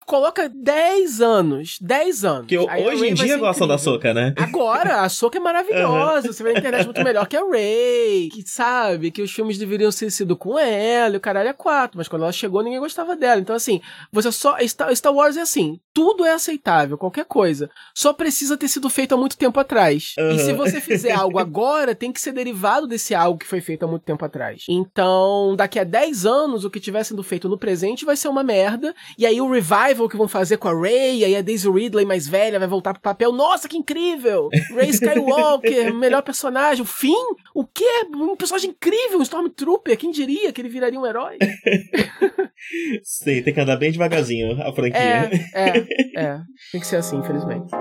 [0.05, 1.77] Coloca 10 anos.
[1.81, 2.47] 10 anos.
[2.47, 4.33] Que hoje em dia gostam da Soca, né?
[4.37, 6.27] Agora, a Soca é maravilhosa.
[6.27, 6.33] Uhum.
[6.33, 8.29] Você vê na internet muito melhor que a Ray.
[8.31, 11.97] Que sabe que os filmes deveriam ter sido com ela e o caralho é quatro.
[11.97, 13.41] Mas quando ela chegou, ninguém gostava dela.
[13.41, 14.57] Então, assim, você só.
[14.67, 17.69] Star, Wars é assim: tudo é aceitável, qualquer coisa.
[17.93, 20.13] Só precisa ter sido feito há muito tempo atrás.
[20.17, 20.31] Uhum.
[20.31, 23.83] E se você fizer algo agora, tem que ser derivado desse algo que foi feito
[23.83, 24.65] há muito tempo atrás.
[24.69, 28.43] Então, daqui a 10 anos, o que tiver sendo feito no presente vai ser uma
[28.43, 28.93] merda.
[29.17, 29.49] E aí o
[29.95, 32.93] revival que vão fazer com a Rey, aí a Daisy Ridley mais velha vai voltar
[32.93, 33.31] pro papel.
[33.31, 34.49] Nossa, que incrível!
[34.75, 36.83] Rey Skywalker, melhor personagem.
[36.83, 37.15] O fim?
[37.53, 38.05] O quê?
[38.13, 39.97] Um personagem incrível, um Stormtrooper.
[39.97, 41.37] Quem diria que ele viraria um herói?
[43.03, 44.99] Sim, tem que andar bem devagarzinho a franquia.
[44.99, 45.85] É, é,
[46.17, 46.39] é.
[46.71, 47.71] Tem que ser assim, infelizmente.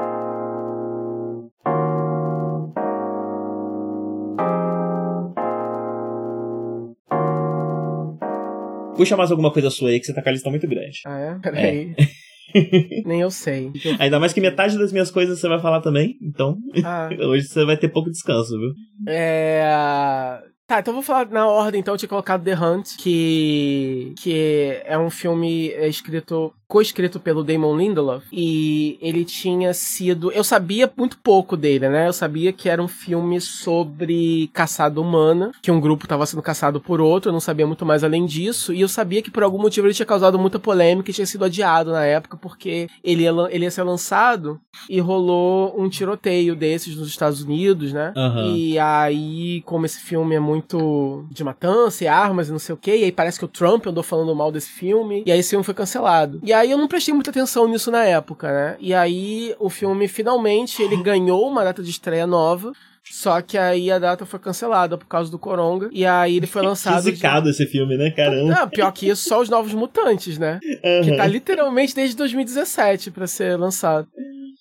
[8.96, 11.00] Puxa mais alguma coisa sua aí que você tá com a lista muito grande.
[11.06, 11.38] Ah, é?
[11.40, 11.94] Peraí.
[11.98, 12.24] É.
[13.04, 13.72] Nem eu sei.
[13.98, 17.08] Ainda mais que metade das minhas coisas você vai falar também, então ah.
[17.26, 18.72] hoje você vai ter pouco descanso, viu?
[19.08, 20.40] É.
[20.66, 24.96] Tá, então vou falar na ordem, então eu tinha colocado The Hunt, que, que é
[24.96, 30.32] um filme escrito co-escrito pelo Damon Lindelof, e ele tinha sido.
[30.32, 32.08] Eu sabia muito pouco dele, né?
[32.08, 36.80] Eu sabia que era um filme sobre caçada humana, que um grupo estava sendo caçado
[36.80, 39.56] por outro, eu não sabia muito mais além disso, e eu sabia que por algum
[39.56, 43.30] motivo ele tinha causado muita polêmica e tinha sido adiado na época, porque ele ia,
[43.50, 44.60] ele ia ser lançado
[44.90, 48.12] e rolou um tiroteio desses nos Estados Unidos, né?
[48.16, 48.56] Uhum.
[48.56, 52.78] E aí, como esse filme é muito de matança e armas e não sei o
[52.78, 55.50] que, e aí parece que o Trump andou falando mal desse filme, e aí esse
[55.50, 56.40] filme foi cancelado.
[56.42, 58.76] E aí aí eu não prestei muita atenção nisso na época, né?
[58.80, 62.72] E aí o filme finalmente ele ganhou uma data de estreia nova.
[63.06, 65.90] Só que aí a data foi cancelada por causa do Coronga.
[65.92, 67.04] E aí ele foi lançado.
[67.04, 67.50] Físicado de...
[67.50, 68.10] esse filme, né?
[68.10, 68.54] Caramba.
[68.54, 70.58] Não, pior que isso, só os Novos Mutantes, né?
[70.82, 71.02] Uhum.
[71.04, 74.08] Que tá literalmente desde 2017 para ser lançado.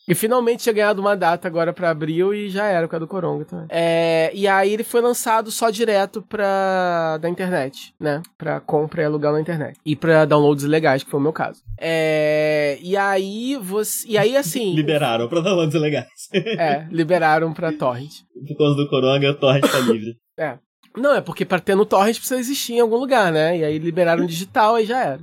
[0.07, 3.45] E finalmente tinha ganhado uma data agora para abril e já era, o do Coronga
[3.45, 3.67] também.
[3.69, 8.21] É, e aí ele foi lançado só direto pra da internet, né?
[8.37, 9.79] Pra compra e alugar na internet.
[9.85, 11.61] E pra downloads legais, que foi o meu caso.
[11.79, 14.07] É, e aí você.
[14.07, 14.73] E aí, assim.
[14.75, 16.07] liberaram pra downloads legais.
[16.33, 18.11] é, liberaram pra torrent.
[18.47, 20.17] Por causa do Coronga, a torrent tá livre.
[20.37, 20.57] é.
[20.95, 23.57] Não, é porque pra ter no torrent precisa existir em algum lugar, né?
[23.57, 25.19] E aí liberaram digital e já era.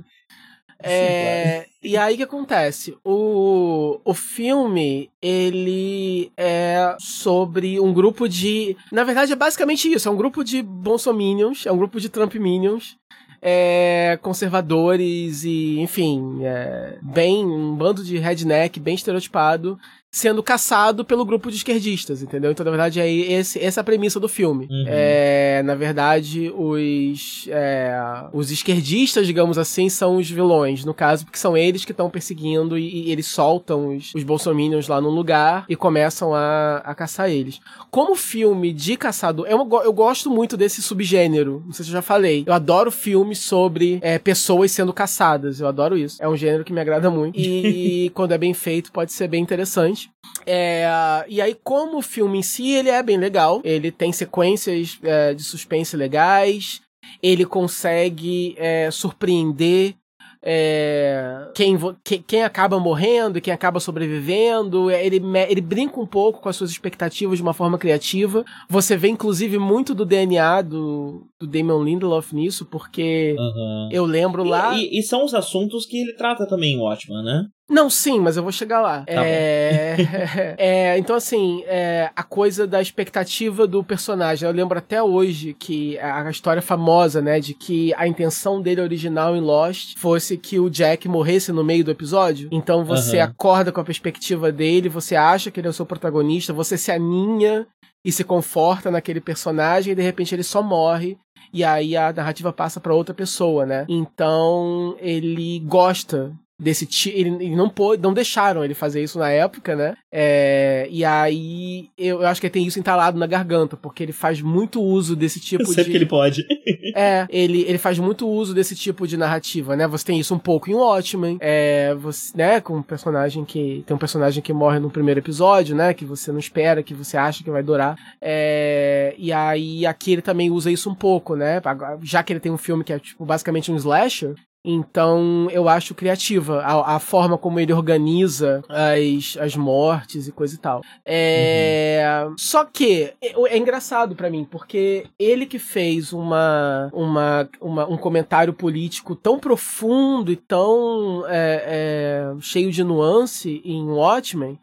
[0.83, 2.95] É, e aí o que acontece?
[3.03, 8.75] O, o filme, ele é sobre um grupo de.
[8.91, 12.35] Na verdade, é basicamente isso: é um grupo de Bolsominions, é um grupo de Trump
[12.35, 12.97] Minions.
[13.43, 19.79] É, conservadores e, enfim, é, bem um bando de redneck bem estereotipado
[20.11, 22.51] sendo caçado pelo grupo de esquerdistas, entendeu?
[22.51, 24.67] Então, na verdade, é esse, essa é a premissa do filme.
[24.69, 24.83] Uhum.
[24.87, 27.95] É, na verdade, os, é,
[28.33, 32.77] os esquerdistas, digamos assim, são os vilões, no caso, porque são eles que estão perseguindo
[32.77, 37.29] e, e, eles soltam os, os bolsominions lá no lugar e começam a, a caçar
[37.29, 37.61] eles.
[37.89, 42.01] Como filme de caçador, eu, eu gosto muito desse subgênero, não sei se eu já
[42.01, 42.43] falei.
[42.45, 46.21] Eu adoro filmes sobre é, pessoas sendo caçadas, eu adoro isso.
[46.21, 47.39] É um gênero que me agrada muito.
[47.39, 50.00] E quando é bem feito, pode ser bem interessante.
[50.45, 50.85] É,
[51.27, 53.61] e aí, como o filme em si, ele é bem legal.
[53.63, 56.81] Ele tem sequências é, de suspense legais.
[57.21, 59.95] Ele consegue é, surpreender
[60.43, 61.77] é, quem,
[62.25, 64.89] quem, acaba morrendo e quem acaba sobrevivendo.
[64.89, 68.43] É, ele, ele brinca um pouco com as suas expectativas de uma forma criativa.
[68.67, 73.89] Você vê, inclusive, muito do DNA do, do Damon Lindelof nisso, porque uhum.
[73.91, 74.75] eu lembro lá.
[74.75, 77.45] E, e, são os assuntos que ele trata também em Watchmen, né?
[77.71, 79.05] Não, sim, mas eu vou chegar lá.
[79.05, 79.95] Tá é...
[80.59, 80.97] é...
[80.97, 82.11] Então, assim, é...
[82.13, 84.47] a coisa da expectativa do personagem.
[84.47, 89.37] Eu lembro até hoje que a história famosa, né, de que a intenção dele original
[89.37, 92.49] em Lost fosse que o Jack morresse no meio do episódio.
[92.51, 93.23] Então você uhum.
[93.23, 96.91] acorda com a perspectiva dele, você acha que ele é o seu protagonista, você se
[96.91, 97.65] aninha
[98.03, 101.17] e se conforta naquele personagem e de repente ele só morre
[101.53, 103.85] e aí a narrativa passa para outra pessoa, né?
[103.89, 106.31] Então ele gosta
[106.61, 107.17] desse tipo.
[107.17, 109.95] Ele, não pôde, não deixaram ele fazer isso na época, né?
[110.11, 114.11] É, e aí eu, eu, acho que ele tem isso entalado na garganta, porque ele
[114.11, 115.89] faz muito uso desse tipo Sempre de.
[115.89, 116.45] que ele pode.
[116.95, 119.87] é, ele, ele faz muito uso desse tipo de narrativa, né?
[119.87, 122.61] Você tem isso um pouco em Watchmen, é, você, né?
[122.61, 123.83] Com um personagem que.
[123.87, 125.93] Tem um personagem que morre no primeiro episódio, né?
[125.93, 127.97] Que você não espera, que você acha que vai durar.
[128.21, 131.59] É, e aí aqui ele também usa isso um pouco, né?
[132.03, 135.95] Já que ele tem um filme que é, tipo, basicamente um slasher, então, eu acho
[135.95, 140.81] criativa a, a, forma como ele organiza as, as mortes e coisa e tal.
[141.03, 142.23] É...
[142.27, 142.35] Uhum.
[142.37, 147.97] Só que é, é engraçado para mim, porque ele que fez uma, uma, uma, um
[147.97, 154.59] comentário político tão profundo e tão é, é, cheio de nuance em Watchmen,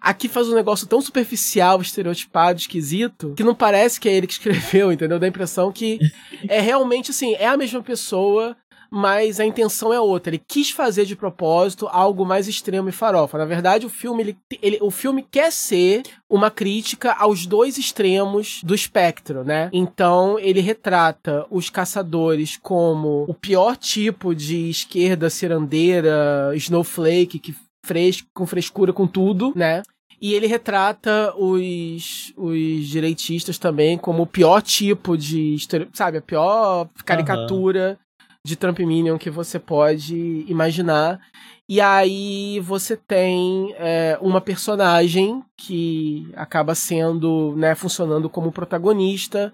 [0.00, 4.32] aqui faz um negócio tão superficial, estereotipado, esquisito, que não parece que é ele que
[4.34, 5.20] escreveu, entendeu?
[5.20, 6.00] Dá a impressão que
[6.48, 8.56] é realmente assim, é a mesma pessoa
[8.90, 10.30] mas a intenção é outra.
[10.30, 13.38] Ele quis fazer de propósito algo mais extremo e farofa.
[13.38, 18.62] Na verdade, o filme, ele, ele, o filme quer ser uma crítica aos dois extremos
[18.62, 19.68] do espectro, né?
[19.72, 28.24] Então, ele retrata os caçadores como o pior tipo de esquerda cirandeira, snowflake, que fres
[28.34, 29.82] com frescura com tudo, né?
[30.20, 35.56] E ele retrata os, os direitistas também como o pior tipo de,
[35.92, 37.96] sabe, a pior caricatura
[38.44, 41.20] de Trump Minion que você pode imaginar.
[41.68, 49.52] E aí você tem é, uma personagem que acaba sendo, né, funcionando como protagonista,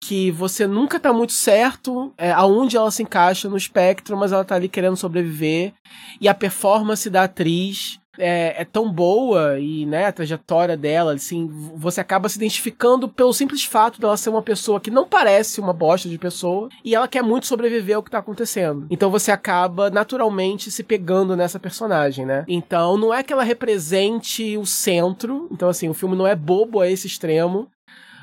[0.00, 4.44] que você nunca tá muito certo é, aonde ela se encaixa no espectro, mas ela
[4.44, 5.72] tá ali querendo sobreviver.
[6.20, 11.48] E a performance da atriz é, é, tão boa e, né, a trajetória dela, assim,
[11.76, 15.72] você acaba se identificando pelo simples fato dela ser uma pessoa que não parece uma
[15.72, 18.86] bosta de pessoa e ela quer muito sobreviver ao que tá acontecendo.
[18.90, 22.44] Então você acaba naturalmente se pegando nessa personagem, né?
[22.48, 26.80] Então não é que ela represente o centro, então assim, o filme não é bobo
[26.80, 27.68] a esse extremo,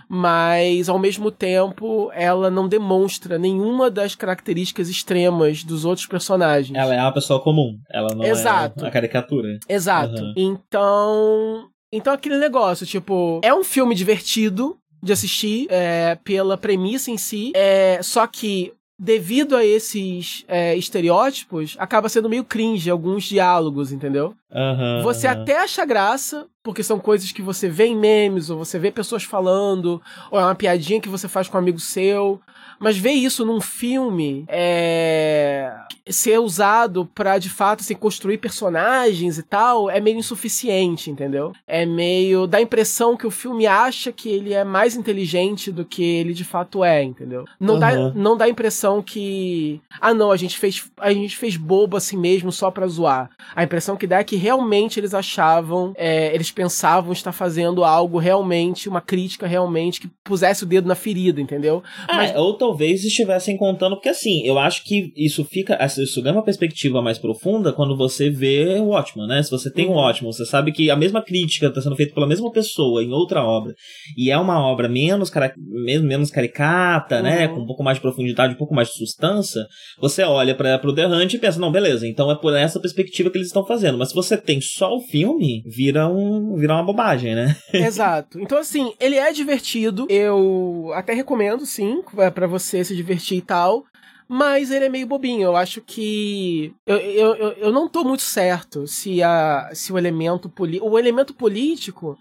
[0.07, 6.77] mas ao mesmo tempo ela não demonstra nenhuma das características extremas dos outros personagens.
[6.77, 8.85] Ela é uma pessoa comum, ela não Exato.
[8.85, 9.59] é a caricatura.
[9.67, 10.21] Exato.
[10.21, 10.33] Uhum.
[10.35, 17.17] Então, então aquele negócio, tipo, é um filme divertido de assistir é, pela premissa em
[17.17, 23.91] si, é, só que devido a esses é, estereótipos, acaba sendo meio cringe alguns diálogos,
[23.91, 24.33] entendeu?
[24.51, 25.33] Uhum, você uhum.
[25.33, 29.23] até acha graça, porque são coisas que você vê em memes, ou você vê pessoas
[29.23, 32.39] falando, ou é uma piadinha que você faz com um amigo seu.
[32.79, 35.71] Mas ver isso num filme é...
[36.09, 41.53] ser usado para de fato assim, construir personagens e tal é meio insuficiente, entendeu?
[41.67, 42.47] É meio.
[42.47, 46.33] dá a impressão que o filme acha que ele é mais inteligente do que ele
[46.33, 47.45] de fato é, entendeu?
[47.59, 47.79] Não, uhum.
[47.79, 49.81] dá, não dá a impressão que.
[49.99, 53.29] Ah, não, a gente fez, a gente fez bobo assim mesmo só pra zoar.
[53.55, 58.17] A impressão que dá é que realmente eles achavam, é, eles pensavam estar fazendo algo
[58.17, 61.83] realmente, uma crítica realmente que pusesse o dedo na ferida, entendeu?
[62.07, 62.35] É, Mas...
[62.35, 65.77] ou talvez estivessem contando, porque assim, eu acho que isso fica.
[65.85, 69.43] isso ganha uma perspectiva mais profunda quando você vê o Watchman, né?
[69.43, 69.95] Se você tem o uhum.
[69.95, 73.43] Watchman, você sabe que a mesma crítica está sendo feita pela mesma pessoa em outra
[73.43, 73.73] obra,
[74.17, 77.31] e é uma obra menos, mesmo menos caricata, né?
[77.31, 77.39] uhum.
[77.39, 77.47] né?
[77.49, 79.65] Com um pouco mais de profundidade, um pouco mais de substância,
[79.99, 83.29] você olha para o The Hunt e pensa, não, beleza, então é por essa perspectiva
[83.29, 83.97] que eles estão fazendo.
[83.97, 87.55] Mas se você tem só o filme, vira, um, vira uma bobagem, né?
[87.71, 88.39] Exato.
[88.39, 90.07] Então, assim, ele é divertido.
[90.09, 92.01] Eu até recomendo, sim,
[92.33, 93.85] para você se divertir e tal
[94.27, 95.43] mas ele é meio bobinho.
[95.43, 96.73] Eu acho que.
[96.85, 100.89] Eu, eu, eu não tô muito certo se, a, se o elemento político.
[100.89, 102.17] O elemento político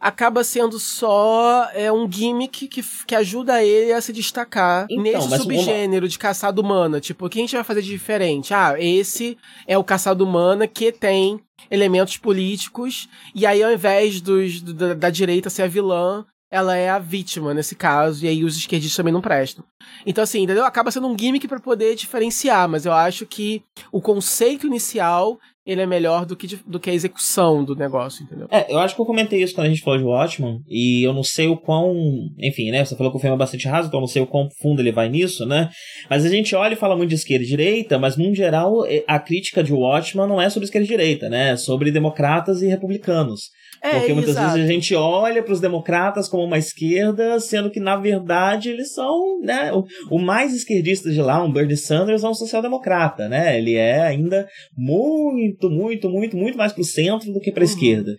[0.00, 5.38] acaba sendo só é, um gimmick que, que ajuda ele a se destacar então, nesse
[5.38, 6.08] subgênero uma...
[6.08, 7.00] de caçada humana.
[7.00, 8.52] Tipo, o que a gente vai fazer de diferente?
[8.52, 14.60] Ah, esse é o caçada humana que tem elementos políticos, e aí ao invés dos,
[14.60, 18.56] da, da direita ser a vilã, ela é a vítima nesse caso, e aí os
[18.56, 19.64] esquerdistas também não prestam.
[20.06, 20.64] Então, assim, entendeu?
[20.64, 25.80] Acaba sendo um gimmick para poder diferenciar, mas eu acho que o conceito inicial ele
[25.80, 28.46] é melhor do que, do que a execução do negócio, entendeu?
[28.50, 31.14] É, eu acho que eu comentei isso quando a gente falou de Watchman, e eu
[31.14, 31.94] não sei o quão.
[32.38, 32.84] Enfim, né?
[32.84, 34.82] Você falou que o filme é bastante raso, então eu não sei o quão fundo
[34.82, 35.70] ele vai nisso, né?
[36.10, 39.18] Mas a gente olha e fala muito de esquerda e direita, mas, num geral, a
[39.18, 41.52] crítica de Watchman não é sobre esquerda e direita, né?
[41.52, 43.50] É sobre democratas e republicanos.
[43.84, 44.54] É, Porque muitas exato.
[44.54, 48.94] vezes a gente olha para os democratas como uma esquerda, sendo que na verdade eles
[48.94, 53.58] são, né, o, o mais esquerdista de lá, um Bernie Sanders, é um social-democrata, né?
[53.58, 57.66] Ele é ainda muito, muito, muito, muito mais para o centro do que para a
[57.66, 57.70] uhum.
[57.70, 58.16] esquerda.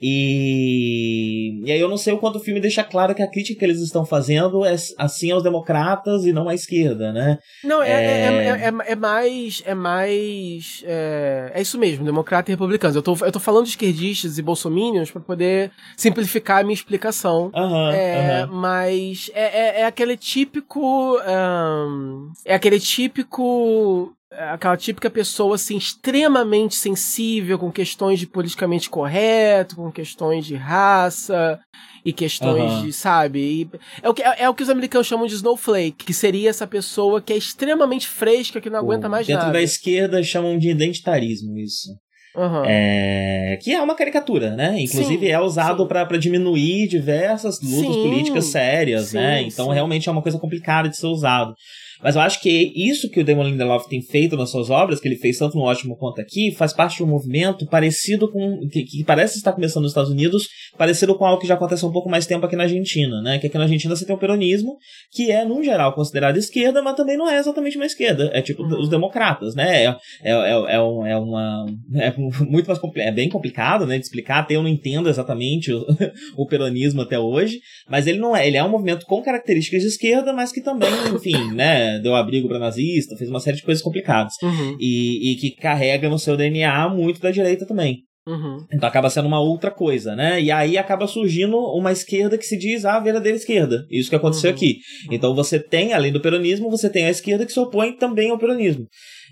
[0.00, 3.58] E, e aí eu não sei o quanto o filme deixa claro que a crítica
[3.58, 7.38] que eles estão fazendo é assim aos democratas e não à esquerda, né?
[7.64, 7.94] Não, é, é...
[7.94, 9.62] é, é, é, é mais.
[9.66, 10.84] É mais.
[10.86, 12.94] É, é, isso mesmo, democrata e republicanos.
[12.94, 17.50] Eu tô, eu tô falando de esquerdistas e bolsominions para poder simplificar a minha explicação.
[17.54, 18.56] Uhum, é, uhum.
[18.56, 21.18] Mas é, é, é, aquele típico.
[21.18, 29.76] Um, é aquele típico aquela típica pessoa assim extremamente sensível com questões de politicamente correto,
[29.76, 31.58] com questões de raça
[32.04, 32.82] e questões uhum.
[32.82, 33.38] de, sabe?
[33.40, 33.70] E
[34.02, 36.66] é, o que, é, é, o que os americanos chamam de snowflake, que seria essa
[36.66, 39.52] pessoa que é extremamente fresca, que não aguenta mais dentro nada.
[39.52, 41.88] Dentro da esquerda chamam de identitarismo isso.
[42.38, 42.62] Uhum.
[42.64, 44.80] É, que é uma caricatura, né?
[44.80, 49.38] Inclusive sim, é usado para diminuir diversas lutas sim, políticas sérias, né?
[49.38, 49.42] sim, né?
[49.42, 51.52] Então realmente é uma coisa complicada de ser usado.
[52.02, 55.08] Mas eu acho que isso que o Damon Lindelof tem feito nas suas obras, que
[55.08, 58.60] ele fez tanto no Ótimo quanto aqui, faz parte de um movimento parecido com.
[58.70, 61.88] que, que parece estar começando nos Estados Unidos, parecido com algo que já acontece há
[61.88, 63.38] um pouco mais tempo aqui na Argentina, né?
[63.38, 64.76] Que aqui na Argentina você tem o peronismo,
[65.12, 68.30] que é, no geral, considerado esquerda, mas também não é exatamente uma esquerda.
[68.32, 68.80] É tipo uhum.
[68.80, 69.84] os democratas, né?
[69.84, 71.66] É, é, é, é, é uma.
[71.94, 73.98] É muito mais é bem complicado, né?
[73.98, 75.84] De explicar, até eu não entendo exatamente o,
[76.36, 78.46] o peronismo até hoje, mas ele não é.
[78.46, 81.87] Ele é um movimento com características de esquerda, mas que também, enfim, né?
[82.02, 84.34] Deu abrigo para nazista, fez uma série de coisas complicadas.
[84.42, 84.76] Uhum.
[84.80, 88.02] E, e que carrega no seu DNA muito da direita também.
[88.28, 88.58] Uhum.
[88.70, 90.40] Então acaba sendo uma outra coisa, né?
[90.40, 93.86] E aí acaba surgindo uma esquerda que se diz a verdadeira esquerda.
[93.90, 94.56] Isso que aconteceu uhum.
[94.56, 94.76] aqui.
[95.10, 98.38] Então você tem, além do peronismo, você tem a esquerda que se opõe também ao
[98.38, 98.86] peronismo.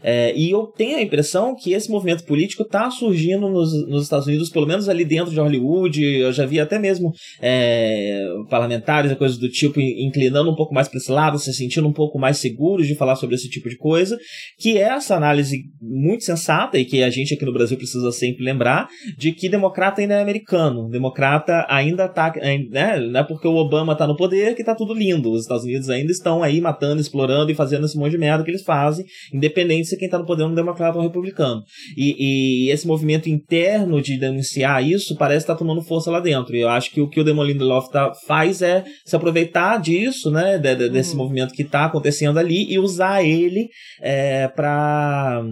[0.09, 4.29] É, e eu tenho a impressão que esse movimento político está surgindo nos, nos, Estados
[4.29, 6.01] Unidos, pelo menos ali dentro de Hollywood.
[6.01, 10.87] Eu já vi até mesmo é, parlamentares e coisas do tipo inclinando um pouco mais
[10.87, 13.77] para esse lado, se sentindo um pouco mais seguros de falar sobre esse tipo de
[13.77, 14.17] coisa.
[14.61, 18.45] Que é essa análise muito sensata e que a gente aqui no Brasil precisa sempre
[18.45, 18.87] lembrar
[19.19, 20.89] de que democrata ainda é americano.
[20.89, 22.33] Democrata ainda está,
[22.71, 25.33] né, não é porque o Obama está no poder que está tudo lindo.
[25.33, 28.53] Os Estados Unidos ainda estão aí matando, explorando e fazendo esse monte de merda que
[28.53, 29.05] eles fazem,
[29.35, 31.63] independente se quem está no poder é um democrata ou um republicano.
[31.97, 36.55] E, e, esse movimento interno de denunciar isso parece estar tá tomando força lá dentro.
[36.55, 40.31] E eu acho que o que o Demon Lindelof tá, faz é se aproveitar disso,
[40.31, 41.23] né, de, de, desse uhum.
[41.23, 43.69] movimento que está acontecendo ali e usar ele
[44.01, 45.43] é, para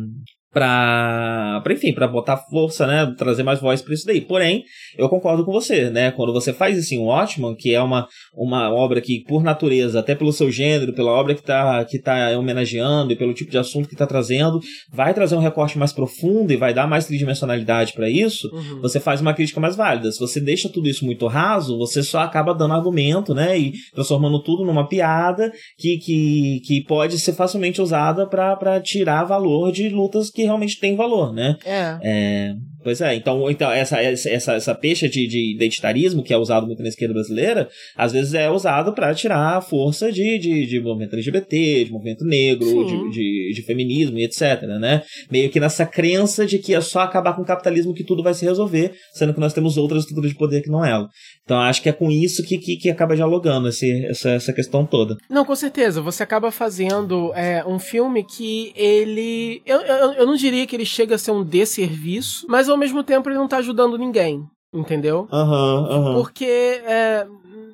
[0.55, 4.20] para, enfim, para botar força, né, trazer mais voz para isso daí.
[4.20, 4.62] Porém,
[4.96, 8.72] eu concordo com você, né, quando você faz assim um Watchman, que é uma, uma
[8.72, 13.12] obra que por natureza, até pelo seu gênero, pela obra que tá que tá homenageando
[13.12, 14.61] e pelo tipo de assunto que tá trazendo,
[14.92, 18.80] vai trazer um recorte mais profundo e vai dar mais tridimensionalidade para isso, uhum.
[18.80, 20.12] você faz uma crítica mais válida.
[20.12, 24.40] Se você deixa tudo isso muito raso, você só acaba dando argumento, né, e transformando
[24.40, 30.30] tudo numa piada que que, que pode ser facilmente usada para tirar valor de lutas
[30.30, 31.57] que realmente tem valor, né?
[31.64, 31.99] É.
[32.03, 36.66] é Pois é, então, então essa, essa, essa peixe de, de identitarismo, que é usado
[36.66, 37.66] muito na esquerda brasileira,
[37.97, 42.26] às vezes é usado para tirar a força de, de, de movimento LGBT, de movimento
[42.26, 45.03] negro, de, de, de, feminismo e etc, né?
[45.30, 48.34] Meio que nessa crença de que é só acabar com o capitalismo que tudo vai
[48.34, 51.09] se resolver, sendo que nós temos outras estruturas de poder que não ela.
[51.45, 54.86] Então acho que é com isso que, que, que acaba dialogando esse, essa, essa questão
[54.86, 55.16] toda.
[55.28, 56.01] Não, com certeza.
[56.01, 59.62] Você acaba fazendo é, um filme que ele.
[59.66, 63.03] Eu, eu, eu não diria que ele chega a ser um desserviço, mas ao mesmo
[63.03, 64.45] tempo ele não tá ajudando ninguém.
[64.72, 65.28] Entendeu?
[65.30, 66.14] Aham, uhum, uhum.
[66.14, 67.26] Porque é,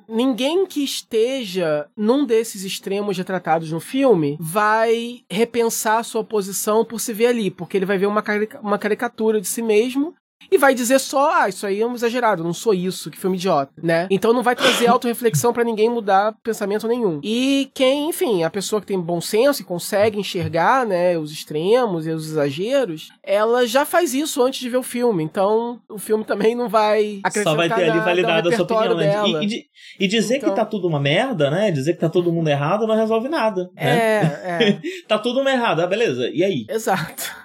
[0.07, 7.11] ninguém que esteja num desses extremos retratados no filme vai repensar sua posição por se
[7.13, 10.13] ver ali, porque ele vai ver uma, caric uma caricatura de si mesmo
[10.49, 13.37] e vai dizer só, ah, isso aí é um exagerado, não sou isso, que filme
[13.37, 14.07] idiota, né?
[14.09, 17.19] Então não vai trazer autorreflexão para ninguém mudar pensamento nenhum.
[17.23, 22.07] E quem, enfim, a pessoa que tem bom senso e consegue enxergar, né, os extremos
[22.07, 25.23] e os exageros, ela já faz isso antes de ver o filme.
[25.23, 28.95] Então o filme também não vai acrescentar Só vai ter ali validado a sua opinião,
[28.95, 29.11] né?
[29.41, 29.65] E, e,
[29.99, 30.49] e, dizer então...
[30.49, 31.71] que tá tudo uma merda, né?
[31.71, 33.69] Dizer que tá todo mundo errado não resolve nada.
[33.75, 33.97] Né?
[33.97, 34.79] É, é.
[35.07, 36.29] tá tudo errado, ah, beleza.
[36.29, 36.65] E aí?
[36.69, 37.40] Exato.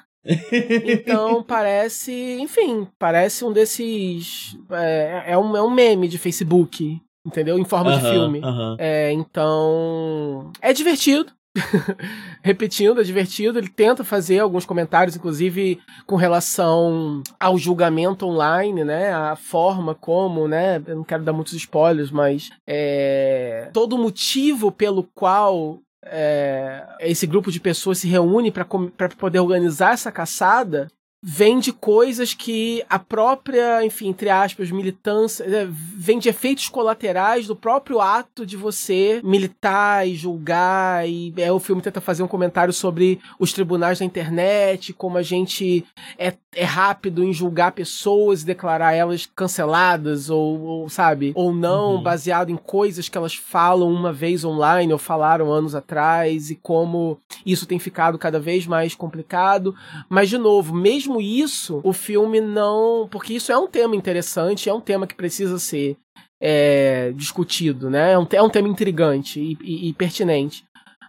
[0.87, 4.57] Então parece, enfim, parece um desses.
[4.71, 7.59] É, é, um, é um meme de Facebook, entendeu?
[7.59, 8.41] Em forma de filme.
[8.79, 10.51] É, então.
[10.61, 11.33] É divertido.
[12.43, 13.59] Repetindo, é divertido.
[13.59, 19.13] Ele tenta fazer alguns comentários, inclusive com relação ao julgamento online, né?
[19.13, 20.83] A forma como, né?
[20.87, 27.27] Eu não quero dar muitos spoilers, mas é, todo o motivo pelo qual é, esse
[27.27, 30.89] grupo de pessoas se reúne para poder organizar essa caçada
[31.23, 37.47] vem de coisas que a própria, enfim, entre aspas, militância, é, vem de efeitos colaterais
[37.47, 41.09] do próprio ato de você militar e julgar.
[41.09, 45.23] E é, o filme tenta fazer um comentário sobre os tribunais da internet, como a
[45.23, 45.85] gente
[46.19, 51.97] é, é rápido em julgar pessoas e declarar elas canceladas, ou, ou sabe, ou não,
[51.97, 52.03] uhum.
[52.03, 57.19] baseado em coisas que elas falam uma vez online ou falaram anos atrás, e como
[57.45, 59.75] isso tem ficado cada vez mais complicado.
[60.09, 63.09] Mas, de novo, mesmo mesmo isso, o filme não.
[63.11, 65.97] Porque isso é um tema interessante, é um tema que precisa ser
[66.41, 68.13] é, discutido, né?
[68.13, 70.65] É um, é um tema intrigante e, e, e pertinente.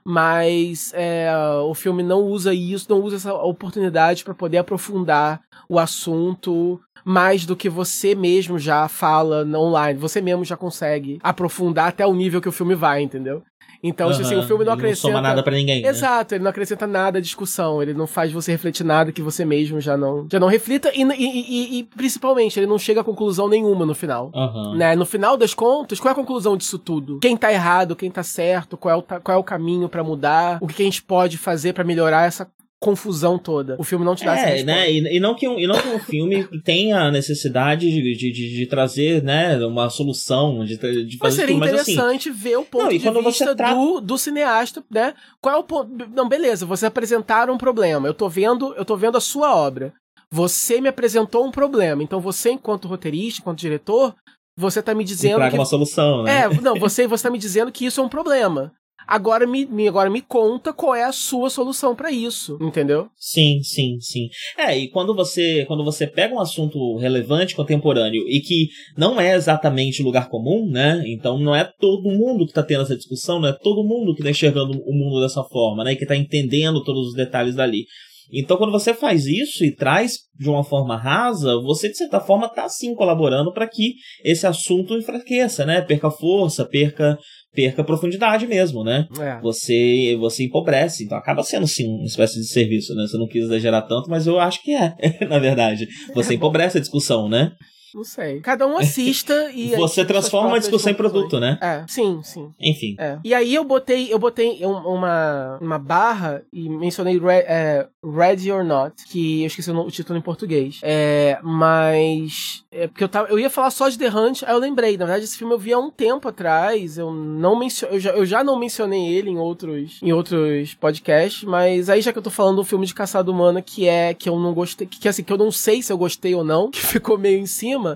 [0.05, 1.29] Mas é,
[1.65, 7.45] o filme não usa isso, não usa essa oportunidade para poder aprofundar o assunto mais
[7.45, 9.99] do que você mesmo já fala online.
[9.99, 13.43] Você mesmo já consegue aprofundar até o nível que o filme vai, entendeu?
[13.81, 15.07] Então, uhum, assim, o filme não acrescenta.
[15.07, 15.81] Não soma nada pra ninguém.
[15.81, 15.89] Né?
[15.89, 16.37] Exato, né?
[16.37, 17.81] ele não acrescenta nada à discussão.
[17.81, 20.91] Ele não faz você refletir nada que você mesmo já não, já não reflita.
[20.93, 24.31] E, e, e, e principalmente, ele não chega a conclusão nenhuma no final.
[24.33, 24.75] Uhum.
[24.75, 24.95] Né?
[24.95, 27.19] No final das contas, qual é a conclusão disso tudo?
[27.19, 30.57] Quem tá errado, quem tá certo, qual é o, qual é o caminho para mudar,
[30.61, 32.47] o que a gente pode fazer para melhorar essa
[32.79, 33.75] confusão toda.
[33.79, 34.91] O filme não te dá é, essa né?
[34.91, 38.31] E, e, não que um, e não que um filme tenha a necessidade de, de,
[38.31, 42.29] de, de, trazer, né, uma solução, de, de fazer Mas seria tudo, mas assim, interessante
[42.29, 43.73] assim, ver o ponto não, de vista trata...
[43.73, 45.13] do, do cineasta, né?
[45.41, 45.91] Qual é o ponto...
[46.13, 48.07] Não, beleza, você apresentaram um problema.
[48.07, 49.93] Eu tô vendo, eu tô vendo a sua obra.
[50.31, 52.03] Você me apresentou um problema.
[52.03, 54.13] Então você, enquanto roteirista, enquanto diretor,
[54.57, 55.55] você tá me dizendo que...
[55.55, 56.41] uma solução, né?
[56.41, 58.73] É, não, você, você tá me dizendo que isso é um problema.
[59.07, 63.07] Agora me, me, agora me conta qual é a sua solução para isso, entendeu?
[63.15, 64.27] Sim, sim, sim.
[64.57, 69.33] É, e quando você, quando você pega um assunto relevante, contemporâneo, e que não é
[69.33, 71.01] exatamente lugar comum, né?
[71.07, 74.21] Então não é todo mundo que tá tendo essa discussão, não é todo mundo que
[74.21, 75.93] tá enxergando o mundo dessa forma, né?
[75.93, 77.85] E que tá entendendo todos os detalhes dali.
[78.31, 82.47] Então, quando você faz isso e traz de uma forma rasa, você de certa forma
[82.47, 83.93] está sim colaborando para que
[84.23, 85.81] esse assunto enfraqueça, né?
[85.81, 87.17] Perca força, perca
[87.57, 89.07] perca profundidade mesmo, né?
[89.19, 89.41] É.
[89.41, 93.07] Você você empobrece, então acaba sendo sim uma espécie de serviço, né?
[93.07, 94.93] Você não quis exagerar tanto, mas eu acho que é,
[95.27, 95.87] na verdade.
[96.13, 97.53] Você empobrece a discussão, né?
[97.97, 98.41] Não sei.
[98.41, 99.75] Cada um assista e.
[99.75, 101.57] Você transforma a discussão em produto, né?
[101.59, 102.51] É, sim, sim.
[102.61, 102.95] Enfim.
[102.99, 103.17] É.
[103.23, 108.63] E aí eu botei, eu botei uma, uma barra e mencionei Re, é, Ready or
[108.63, 110.79] Not, que eu esqueci o título em português.
[110.83, 112.63] É, mas.
[112.71, 114.95] É porque eu, tava, eu ia falar só de The Hunt, aí eu lembrei.
[114.95, 116.99] Na verdade, esse filme eu vi há um tempo atrás.
[116.99, 117.95] Eu não mencionei.
[117.95, 122.13] Eu já, eu já não mencionei ele em outros, em outros podcasts, mas aí já
[122.13, 124.85] que eu tô falando do filme de Caçada Humana, que é que eu não gostei.
[124.85, 127.39] Que, que assim, que eu não sei se eu gostei ou não, que ficou meio
[127.39, 127.86] em cima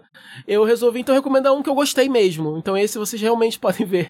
[0.48, 2.58] eu resolvi então recomendar um que eu gostei mesmo.
[2.58, 4.08] Então esse vocês realmente podem ver,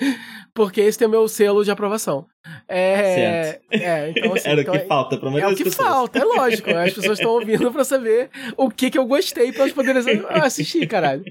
[0.53, 2.25] porque esse tem o meu selo de aprovação.
[2.67, 3.61] É, certo.
[3.71, 5.87] é então, assim, Era então, o que falta pra É o que pessoas.
[5.87, 6.69] falta, é lógico.
[6.71, 10.01] As pessoas estão ouvindo pra saber o que que eu gostei pra elas poderem
[10.41, 11.23] assistir, caralho.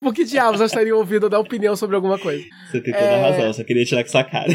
[0.00, 2.44] Por que diabos elas estariam ouvindo dar opinião sobre alguma coisa?
[2.70, 3.20] Você tem toda é...
[3.20, 4.52] razão, só queria tirar com sua cara.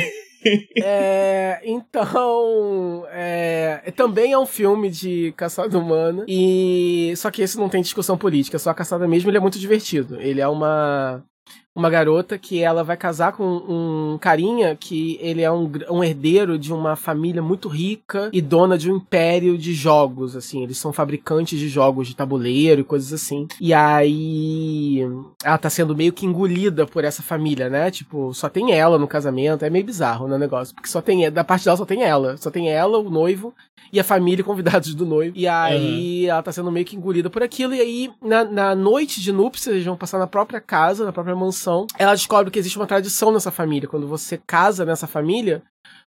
[0.84, 7.70] É, então, é, também é um filme de caçada humana, e só que esse não
[7.70, 10.20] tem discussão política, só a caçada mesmo, ele é muito divertido.
[10.20, 11.24] Ele é uma
[11.76, 16.60] uma garota que ela vai casar com um carinha que ele é um, um, herdeiro
[16.60, 20.64] de uma família muito rica e dona de um império de jogos, assim.
[20.64, 23.48] Eles são fabricantes de jogos de tabuleiro e coisas assim.
[23.60, 25.00] E aí
[25.44, 27.90] ela tá sendo meio que engolida por essa família, né?
[27.90, 29.64] Tipo, só tem ela no casamento.
[29.64, 30.76] É meio bizarro né, o negócio.
[30.76, 32.36] Porque só tem, da parte dela só tem ela.
[32.36, 33.54] Só tem ela, o noivo
[33.92, 35.38] e a família convidados do noivo.
[35.38, 36.30] E aí uhum.
[36.30, 37.74] ela tá sendo meio que engolida por aquilo.
[37.74, 41.36] E aí, na, na noite de núpcias, eles vão passar na própria casa, na própria
[41.36, 41.61] mansão.
[41.98, 43.88] Ela descobre que existe uma tradição nessa família.
[43.88, 45.64] Quando você casa nessa família,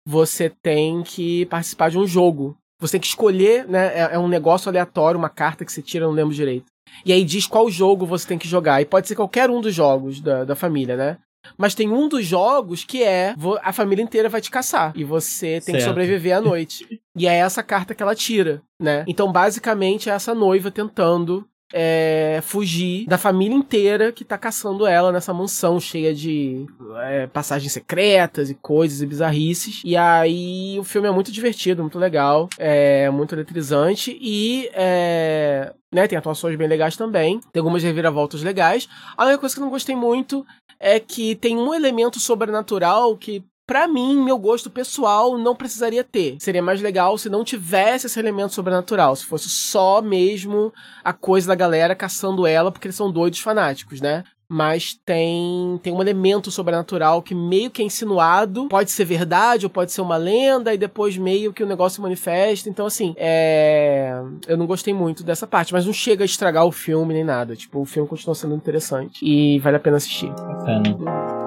[0.06, 2.58] você tem que participar de um jogo.
[2.82, 3.88] Você tem que escolher, né?
[3.94, 6.66] É, é um negócio aleatório, uma carta que você tira, não lembro direito.
[7.06, 8.82] E aí diz qual jogo você tem que jogar.
[8.82, 11.18] E pode ser qualquer um dos jogos da, da família, né?
[11.58, 15.54] Mas tem um dos jogos que é a família inteira vai te caçar e você
[15.54, 15.78] tem certo.
[15.78, 17.02] que sobreviver à noite.
[17.16, 19.04] e é essa carta que ela tira, né?
[19.08, 25.12] Então, basicamente, é essa noiva tentando é, fugir da família inteira que tá caçando ela
[25.12, 26.66] nessa mansão cheia de
[27.04, 29.82] é, passagens secretas e coisas e bizarrices.
[29.84, 36.08] E aí o filme é muito divertido, muito legal, é muito eletrizante e é, né,
[36.08, 38.88] tem atuações bem legais também, tem algumas reviravoltas legais.
[39.16, 40.46] A única coisa que eu não gostei muito
[40.80, 46.38] é que tem um elemento sobrenatural que para mim, meu gosto pessoal não precisaria ter.
[46.40, 51.50] Seria mais legal se não tivesse esse elemento sobrenatural, se fosse só mesmo a coisa
[51.50, 54.24] da galera caçando ela porque eles são doidos fanáticos, né?
[54.52, 59.70] mas tem tem um elemento sobrenatural que meio que é insinuado, pode ser verdade ou
[59.70, 62.68] pode ser uma lenda e depois meio que o negócio se manifesta.
[62.68, 66.72] Então assim, é eu não gostei muito dessa parte, mas não chega a estragar o
[66.72, 67.56] filme nem nada.
[67.56, 70.32] Tipo, o filme continua sendo interessante e vale a pena assistir.
[70.32, 71.39] Bacana.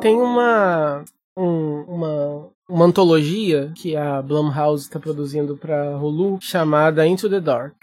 [0.00, 1.04] Tem uma,
[1.36, 7.74] um, uma, uma antologia que a Blumhouse está produzindo para Hulu chamada Into the Dark.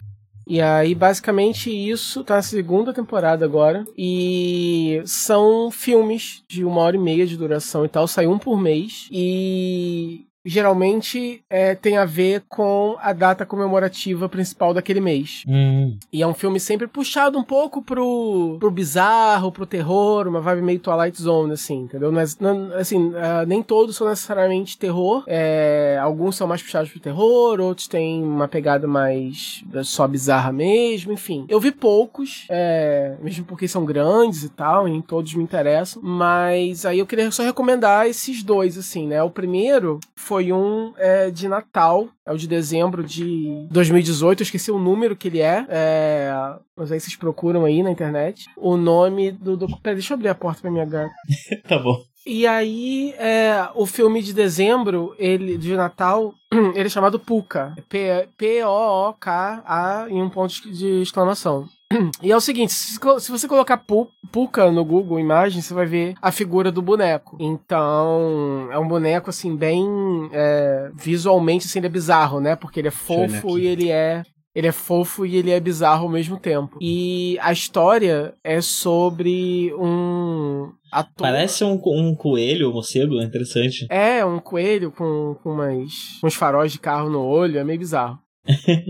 [0.45, 3.86] E aí, basicamente, isso tá na segunda temporada agora.
[3.97, 8.07] E são filmes de uma hora e meia de duração e tal.
[8.07, 9.07] Sai um por mês.
[9.09, 15.43] E geralmente é, tem a ver com a data comemorativa principal daquele mês.
[15.47, 15.97] Hum.
[16.11, 20.61] E é um filme sempre puxado um pouco pro, pro bizarro, pro terror, uma vibe
[20.61, 22.11] meio Twilight Zone, assim, entendeu?
[22.11, 25.23] Não é, não, assim, uh, nem todos são necessariamente terror.
[25.27, 31.13] É, alguns são mais puxados pro terror, outros têm uma pegada mais só bizarra mesmo,
[31.13, 31.45] enfim.
[31.47, 36.01] Eu vi poucos, é, mesmo porque são grandes e tal, e todos me interessam.
[36.01, 39.21] Mas aí eu queria só recomendar esses dois, assim, né?
[39.23, 44.43] O primeiro foi foi um é, de Natal, é o de dezembro de 2018, eu
[44.43, 46.34] esqueci o número que ele é, é
[46.75, 48.47] mas aí vocês procuram aí na internet.
[48.57, 49.99] O nome do documentário.
[49.99, 51.13] Deixa eu abrir a porta pra minha gata.
[51.69, 52.01] tá bom.
[52.25, 56.34] E aí, é, o filme de dezembro, ele de Natal,
[56.73, 57.75] ele é chamado Puka.
[58.38, 61.67] P-O-O-K-A em um ponto de exclamação.
[62.21, 63.83] E é o seguinte, se, você colocar
[64.31, 67.37] Puka no Google Imagens, você vai ver a figura do boneco.
[67.39, 69.85] Então, é um boneco, assim, bem
[70.31, 72.55] é, visualmente, assim, ele é bizarro, né?
[72.55, 74.23] Porque ele é fofo e ele é
[74.55, 76.77] ele é fofo e ele é bizarro ao mesmo tempo.
[76.79, 81.27] E a história é sobre um ator.
[81.27, 83.87] Parece um, um coelho, um morcego, é interessante.
[83.89, 88.19] É, um coelho com, com umas, uns faróis de carro no olho, é meio bizarro.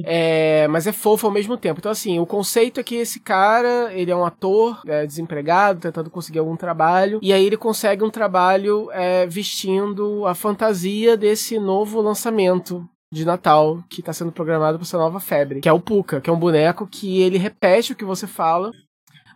[0.06, 1.80] É, mas é fofo ao mesmo tempo.
[1.80, 6.10] Então, assim, o conceito é que esse cara, ele é um ator é, desempregado, tentando
[6.10, 12.02] conseguir algum trabalho, e aí ele consegue um trabalho é, vestindo a fantasia desse novo
[12.02, 16.20] lançamento de Natal que está sendo programado para essa nova febre, que é o Puka,
[16.20, 18.72] que é um boneco que ele repete o que você fala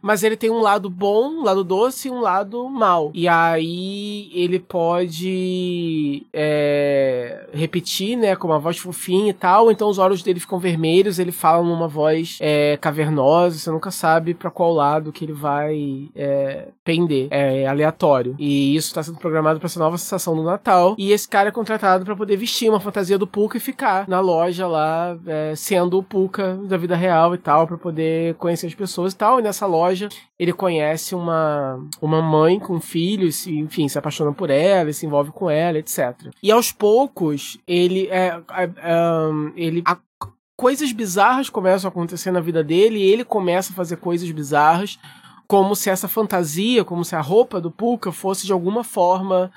[0.02, 3.12] mas ele tem um lado bom, um lado doce e um lado mal.
[3.14, 9.98] E aí ele pode é, repetir, né, com uma voz fofinha e tal, então os
[9.98, 14.74] olhos dele ficam vermelhos, ele fala numa voz é, cavernosa, você nunca sabe para qual
[14.74, 17.28] lado que ele vai é, pender.
[17.32, 18.36] É aleatório.
[18.39, 20.95] E isso está sendo programado para essa nova sensação do Natal.
[20.98, 24.20] E esse cara é contratado para poder vestir uma fantasia do Puka e ficar na
[24.20, 28.76] loja lá, é, sendo o Puka da vida real e tal, para poder conhecer as
[28.76, 29.39] pessoas e tal.
[29.39, 34.50] E nessa loja loja, ele conhece uma, uma mãe com filhos, enfim, se apaixona por
[34.50, 36.16] ela, se envolve com ela, etc.
[36.42, 39.02] E aos poucos, ele é, é, é
[39.56, 39.98] ele a,
[40.56, 45.00] coisas bizarras começam a acontecer na vida dele e ele começa a fazer coisas bizarras,
[45.48, 49.52] como se essa fantasia, como se a roupa do Puka fosse de alguma forma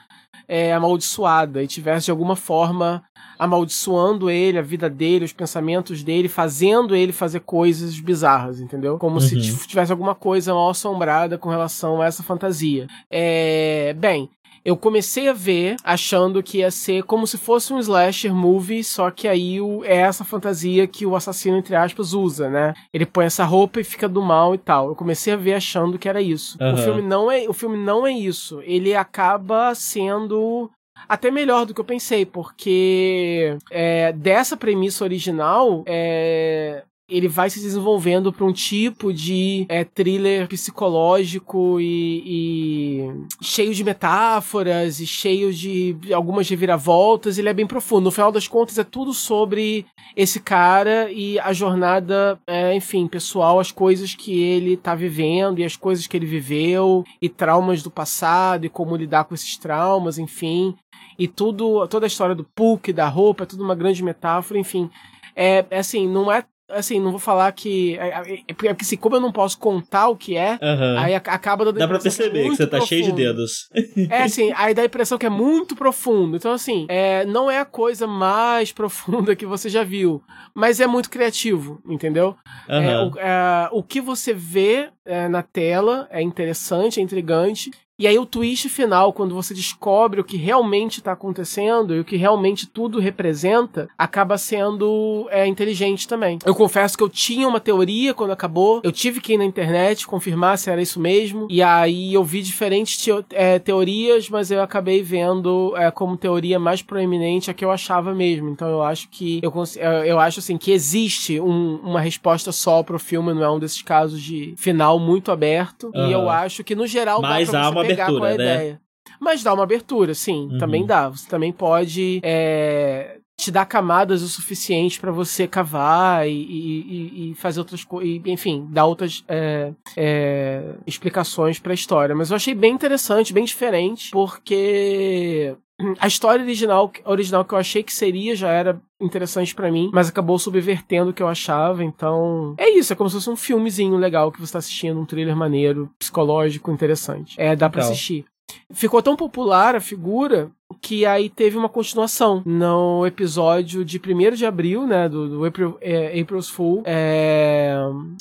[0.47, 3.03] é, amaldiçoada e tivesse de alguma forma
[3.41, 8.99] amaldiçoando ele, a vida dele, os pensamentos dele, fazendo ele fazer coisas bizarras, entendeu?
[8.99, 9.20] Como uhum.
[9.20, 12.86] se tivesse alguma coisa mal assombrada com relação a essa fantasia.
[13.11, 14.28] É, bem,
[14.62, 19.11] eu comecei a ver achando que ia ser como se fosse um slasher movie, só
[19.11, 22.74] que aí o, é essa fantasia que o assassino, entre aspas, usa, né?
[22.93, 24.88] Ele põe essa roupa e fica do mal e tal.
[24.88, 26.59] Eu comecei a ver achando que era isso.
[26.61, 26.74] Uhum.
[26.74, 28.61] O, filme não é, o filme não é isso.
[28.64, 30.70] Ele acaba sendo
[31.09, 37.61] até melhor do que eu pensei, porque é, dessa premissa original, é, ele vai se
[37.61, 43.11] desenvolvendo para um tipo de é, thriller psicológico e, e,
[43.42, 47.36] cheio de metáforas e cheio de algumas reviravoltas.
[47.36, 48.05] Ele é bem profundo.
[48.05, 49.84] No final das contas, é tudo sobre
[50.16, 55.64] esse cara e a jornada, é, enfim, pessoal, as coisas que ele tá vivendo e
[55.64, 60.18] as coisas que ele viveu e traumas do passado e como lidar com esses traumas,
[60.18, 60.76] enfim.
[61.20, 64.90] E tudo, toda a história do Puck, da roupa, é tudo uma grande metáfora, enfim.
[65.36, 67.98] É, é assim, não é assim, não vou falar que.
[67.98, 70.98] É, é, é, é porque assim, como eu não posso contar o que é, uhum.
[70.98, 72.88] aí acaba dando Dá pra perceber que, que você tá profundo.
[72.88, 73.68] cheio de dedos.
[74.08, 76.38] É assim, aí dá a impressão que é muito profundo.
[76.38, 80.22] Então, assim, é, não é a coisa mais profunda que você já viu,
[80.54, 82.34] mas é muito criativo, entendeu?
[82.66, 82.76] Uhum.
[82.76, 84.88] É, o, é, o que você vê
[85.28, 87.70] na tela é interessante, é intrigante,
[88.01, 92.05] e aí o twist final, quando você descobre o que realmente está acontecendo e o
[92.05, 96.38] que realmente tudo representa, acaba sendo é, inteligente também.
[96.46, 100.07] Eu confesso que eu tinha uma teoria quando acabou, eu tive que ir na internet
[100.07, 104.62] confirmar se era isso mesmo, e aí eu vi diferentes te é, teorias, mas eu
[104.62, 108.48] acabei vendo é, como teoria mais proeminente a que eu achava mesmo.
[108.48, 112.82] Então eu acho que eu, é, eu acho assim que existe um, uma resposta só
[112.82, 115.90] pro filme, não é um desses casos de final muito aberto.
[115.94, 116.09] Uhum.
[116.09, 118.34] E eu acho que no geral mas dá pra pegar abertura, com a né?
[118.34, 118.80] ideia.
[119.20, 120.59] Mas dá uma abertura, sim, uhum.
[120.59, 121.09] também dá.
[121.09, 127.34] Você também pode é, te dar camadas o suficiente para você cavar e, e, e
[127.34, 132.14] fazer outras coisas, enfim, dar outras é, é, explicações para a história.
[132.14, 135.57] Mas eu achei bem interessante, bem diferente, porque
[135.99, 140.09] a história original, original que eu achei que seria já era interessante para mim, mas
[140.09, 141.83] acabou subvertendo o que eu achava.
[141.83, 145.07] Então, é isso, é como se fosse um filmezinho legal que você tá assistindo, um
[145.07, 147.41] thriller maneiro, psicológico, interessante.
[147.41, 148.24] É, dá para assistir.
[148.72, 154.46] Ficou tão popular a figura que aí teve uma continuação no episódio de 1 de
[154.46, 157.76] abril, né, do, do April, é, April's Fool é,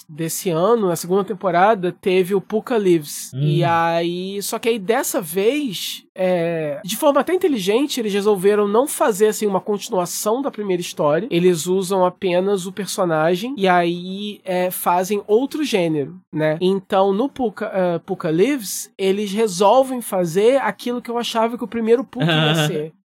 [0.08, 3.32] desse ano, na segunda temporada, teve o Puka Lives.
[3.34, 3.42] Hum.
[3.42, 8.88] E aí, só que aí dessa vez, é, de forma até inteligente, eles resolveram não
[8.88, 11.28] fazer assim uma continuação da primeira história.
[11.32, 16.58] Eles usam apenas o personagem e aí é, fazem outro gênero, né?
[16.62, 21.68] Então, no Puka, uh, Puka Lives, eles resolvem fazer aquilo que eu achava que o
[21.68, 22.39] primeiro Puka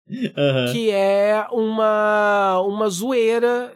[0.08, 0.74] Uhum.
[0.74, 3.72] Que é uma, uma zoeira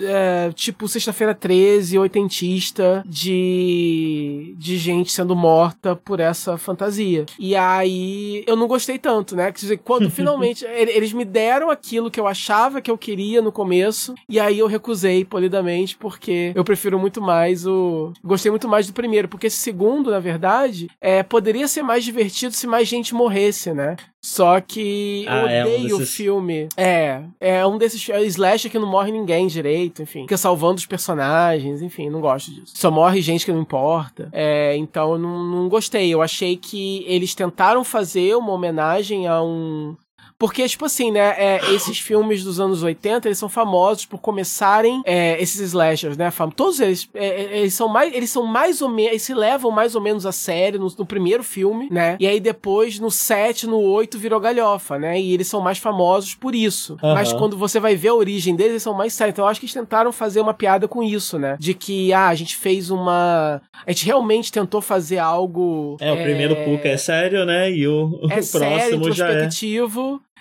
[0.00, 7.26] é, tipo Sexta-feira 13, oitentista, de, de gente sendo morta por essa fantasia.
[7.38, 9.46] E aí eu não gostei tanto, né?
[9.46, 13.52] Quer dizer, quando finalmente eles me deram aquilo que eu achava que eu queria no
[13.52, 18.12] começo, e aí eu recusei polidamente, porque eu prefiro muito mais o.
[18.24, 22.54] Gostei muito mais do primeiro, porque esse segundo, na verdade, é, poderia ser mais divertido
[22.54, 23.96] se mais gente morresse, né?
[24.24, 26.08] Só que eu ah, odeio é um desses...
[26.08, 26.68] o filme.
[26.76, 30.22] É, é um desses é slash que não morre ninguém direito, enfim.
[30.22, 32.72] Fica salvando os personagens, enfim, não gosto disso.
[32.76, 34.28] Só morre gente que não importa.
[34.32, 36.08] É, então eu não, não gostei.
[36.08, 39.96] Eu achei que eles tentaram fazer uma homenagem a um
[40.42, 45.00] porque, tipo assim, né, é, esses filmes dos anos 80, eles são famosos por começarem
[45.06, 46.32] é, esses slashers, né?
[46.56, 49.70] Todos eles, é, é, eles são mais, eles são mais ou menos, eles se levam
[49.70, 52.16] mais ou menos a sério no, no, primeiro filme, né?
[52.18, 55.20] E aí depois, no 7, no 8, virou galhofa, né?
[55.20, 56.94] E eles são mais famosos por isso.
[57.00, 57.14] Uhum.
[57.14, 59.34] Mas quando você vai ver a origem deles, eles são mais sérios.
[59.34, 61.56] Então eu acho que eles tentaram fazer uma piada com isso, né?
[61.60, 63.62] De que, ah, a gente fez uma...
[63.86, 65.96] A gente realmente tentou fazer algo...
[66.00, 67.70] É, o primeiro é, Puka é sério, né?
[67.70, 69.46] E o, o é próximo sério, já é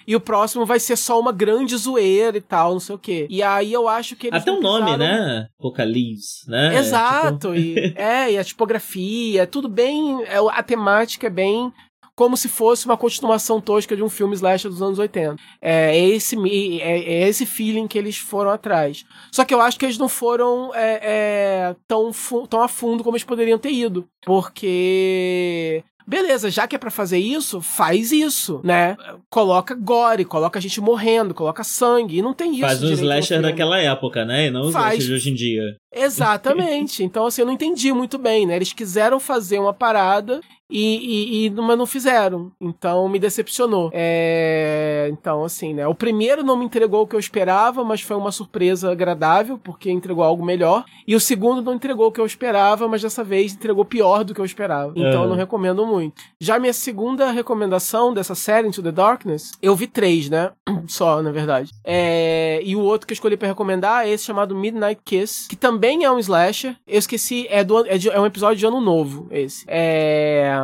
[0.07, 3.27] e o próximo vai ser só uma grande zoeira e tal, não sei o quê.
[3.29, 5.47] E aí eu acho que eles Até o nome, né?
[5.59, 6.77] Apocalipse, né?
[6.77, 7.53] Exato.
[7.53, 7.55] tipo...
[7.55, 10.23] e, é, e a tipografia, é tudo bem.
[10.23, 11.71] É, a temática é bem
[12.15, 15.37] como se fosse uma continuação tosca de um filme slasher dos anos 80.
[15.61, 16.35] É, é esse,
[16.79, 19.03] é, é, esse feeling que eles foram atrás.
[19.31, 22.11] Só que eu acho que eles não foram é, é, tão,
[22.47, 24.07] tão a fundo como eles poderiam ter ido.
[24.23, 28.97] Porque Beleza, já que é para fazer isso, faz isso, né?
[29.29, 32.65] Coloca gore, coloca a gente morrendo, coloca sangue, e não tem isso.
[32.65, 34.47] Faz um slasher daquela época, né?
[34.47, 35.05] E não os faz...
[35.05, 35.63] de hoje em dia.
[35.89, 37.01] Exatamente.
[37.05, 38.57] então, assim, eu não entendi muito bem, né?
[38.57, 40.41] Eles quiseram fazer uma parada
[40.71, 42.51] e, e, e mas não fizeram.
[42.59, 43.89] Então me decepcionou.
[43.93, 45.85] É, então, assim, né?
[45.85, 49.91] O primeiro não me entregou o que eu esperava, mas foi uma surpresa agradável, porque
[49.91, 50.85] entregou algo melhor.
[51.05, 54.33] E o segundo não entregou o que eu esperava, mas dessa vez entregou pior do
[54.33, 54.93] que eu esperava.
[54.95, 56.21] Então eu não recomendo muito.
[56.39, 60.51] Já minha segunda recomendação dessa série, Into the Darkness, eu vi três, né?
[60.87, 61.71] Só, na verdade.
[61.83, 65.55] É, e o outro que eu escolhi para recomendar é esse chamado Midnight Kiss, que
[65.55, 66.77] também é um slasher.
[66.87, 69.65] Eu esqueci, é, do, é, de, é um episódio de ano novo, esse.
[69.67, 70.60] É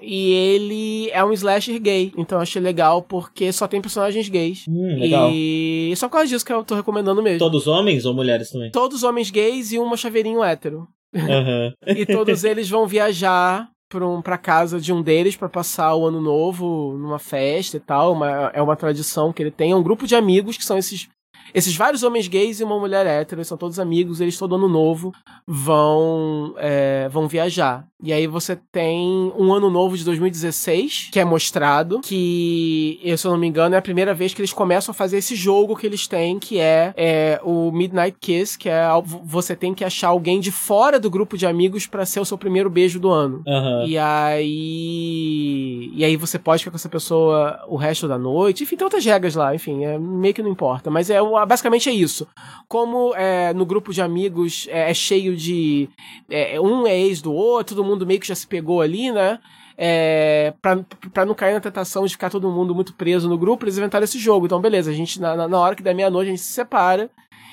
[0.00, 2.12] e ele é um slasher gay.
[2.16, 4.66] Então eu achei legal porque só tem personagens gays.
[4.68, 5.30] Hum, legal.
[5.32, 7.38] E só por causa disso que eu tô recomendando mesmo.
[7.38, 8.70] Todos homens ou mulheres também?
[8.70, 10.86] Todos homens gays e uma chaveirinho hétero.
[11.14, 11.72] Uhum.
[11.96, 16.06] e todos eles vão viajar pra, um, pra casa de um deles para passar o
[16.06, 18.12] ano novo numa festa e tal.
[18.12, 19.72] Uma, é uma tradição que ele tem.
[19.72, 21.08] É um grupo de amigos que são esses
[21.54, 25.12] esses vários homens gays e uma mulher hétero, são todos amigos, eles todo ano novo
[25.46, 27.86] vão, é, vão viajar.
[28.02, 33.30] E aí você tem um ano novo de 2016, que é mostrado, que, se eu
[33.30, 35.86] não me engano, é a primeira vez que eles começam a fazer esse jogo que
[35.86, 38.84] eles têm, que é, é o Midnight Kiss, que é
[39.24, 42.36] você tem que achar alguém de fora do grupo de amigos para ser o seu
[42.36, 43.42] primeiro beijo do ano.
[43.46, 43.86] Uhum.
[43.86, 45.90] E aí.
[45.94, 48.64] E aí você pode ficar com essa pessoa o resto da noite.
[48.64, 50.90] Enfim, tem outras regras lá, enfim, é, meio que não importa.
[50.90, 52.26] Mas é basicamente é isso.
[52.68, 55.88] Como é, no grupo de amigos é, é cheio de.
[56.30, 59.38] É, um é ex do outro, todo mundo meio que já se pegou ali, né?
[59.76, 63.64] É, pra, pra não cair na tentação de ficar todo mundo muito preso no grupo,
[63.64, 64.46] eles inventaram esse jogo.
[64.46, 67.10] Então, beleza, a gente, na, na hora que der meia-noite, a gente se separa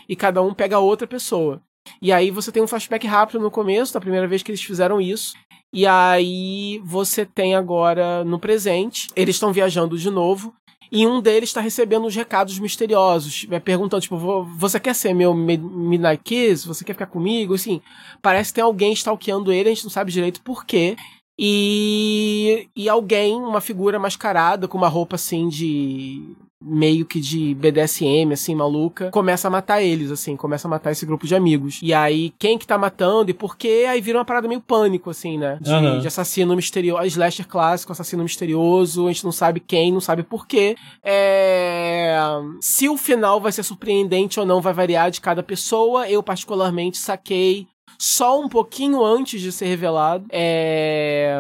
[0.08, 1.62] e cada um pega outra pessoa.
[2.02, 5.02] E aí você tem um flashback rápido no começo, da primeira vez que eles fizeram
[5.02, 5.34] isso.
[5.74, 10.54] E aí você tem agora no presente, eles estão viajando de novo
[10.92, 14.18] e um deles está recebendo uns recados misteriosos, perguntando, tipo,
[14.58, 16.68] você quer ser meu Midnight Kiss?
[16.68, 17.54] Você quer ficar comigo?
[17.54, 17.82] Assim,
[18.22, 20.98] parece que tem alguém stalkeando ele, a gente não sabe direito por quê.
[21.40, 28.34] E, e alguém, uma figura mascarada, com uma roupa assim de meio que de BDSM,
[28.34, 31.80] assim, maluca, começa a matar eles, assim, começa a matar esse grupo de amigos.
[31.82, 33.86] E aí, quem que tá matando e por quê?
[33.90, 35.58] Aí vira uma parada meio pânico, assim, né?
[35.60, 36.00] De, Uhum.
[36.00, 40.46] de assassino misterioso, slasher clássico, assassino misterioso, a gente não sabe quem, não sabe por
[40.46, 40.76] quê.
[41.04, 42.18] É...
[42.60, 46.98] Se o final vai ser surpreendente ou não vai variar de cada pessoa, eu particularmente
[46.98, 50.26] saquei só um pouquinho antes de ser revelado.
[50.32, 51.40] É...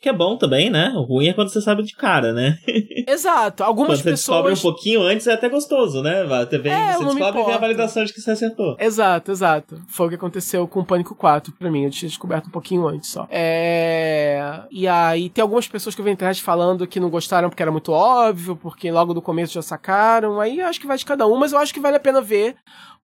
[0.00, 0.94] Que é bom também, né?
[0.96, 2.58] O ruim é quando você sabe de cara, né?
[3.06, 3.62] Exato.
[3.62, 4.58] Algumas quando você descobre pessoas.
[4.58, 6.24] um pouquinho antes é até gostoso, né?
[6.24, 8.76] Você, vem, É, você descobre e vem a validação de que você acertou.
[8.80, 9.78] Exato, exato.
[9.88, 11.84] Foi o que aconteceu com o Pânico 4 pra mim.
[11.84, 13.28] Eu tinha descoberto um pouquinho antes só.
[13.30, 14.62] É.
[14.70, 17.62] E aí, tem algumas pessoas que eu vi na internet falando que não gostaram porque
[17.62, 20.40] era muito óbvio, porque logo do começo já sacaram.
[20.40, 22.56] Aí acho que vai de cada um, mas eu acho que vale a pena ver.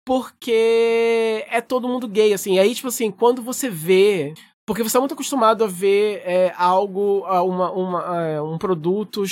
[0.02, 2.54] Porque é todo mundo gay, assim.
[2.54, 4.32] E aí, tipo assim, quando você vê
[4.66, 9.22] porque você é muito acostumado a ver é, algo, uma, uma, é, um produto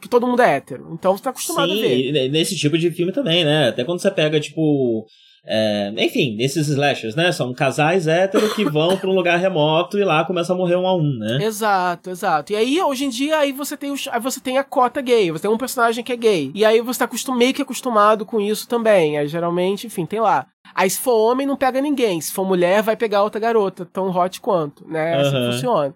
[0.00, 0.88] que todo mundo é hétero.
[0.92, 2.26] Então você tá acostumado Sim, a ver.
[2.26, 3.68] e nesse tipo de filme também, né?
[3.68, 5.06] Até quando você pega, tipo.
[5.46, 7.30] É, enfim, nesses slashers, né?
[7.30, 10.86] São casais héteros que vão pra um lugar remoto e lá começa a morrer um
[10.86, 11.44] a um, né?
[11.44, 12.52] Exato, exato.
[12.52, 15.30] E aí, hoje em dia, aí você tem, o, aí você tem a cota gay,
[15.30, 16.50] você tem um personagem que é gay.
[16.54, 19.18] E aí você tá acostum, meio que acostumado com isso também.
[19.18, 20.46] Aí geralmente, enfim, tem lá.
[20.74, 22.20] Aí se for homem, não pega ninguém.
[22.20, 25.20] Se for mulher, vai pegar outra garota, tão hot quanto, né?
[25.20, 25.94] Assim que funciona.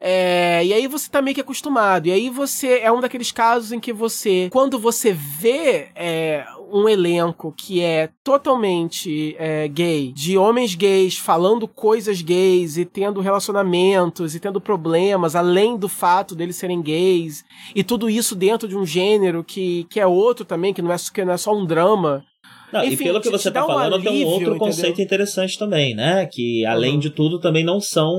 [0.00, 2.06] É, e aí você tá meio que acostumado.
[2.06, 6.88] E aí você é um daqueles casos em que você, quando você vê é, um
[6.88, 14.34] elenco que é totalmente é, gay, de homens gays falando coisas gays e tendo relacionamentos
[14.34, 17.44] e tendo problemas, além do fato deles serem gays,
[17.74, 20.96] e tudo isso dentro de um gênero que, que é outro também, que não é,
[21.12, 22.24] que não é só um drama.
[22.72, 24.42] Não, Enfim, e pelo que você te tá dá um falando, tem um alívio, outro
[24.50, 24.58] entendeu?
[24.58, 26.26] conceito interessante também, né?
[26.26, 26.98] Que além Uhum.
[27.00, 28.16] de tudo, também não são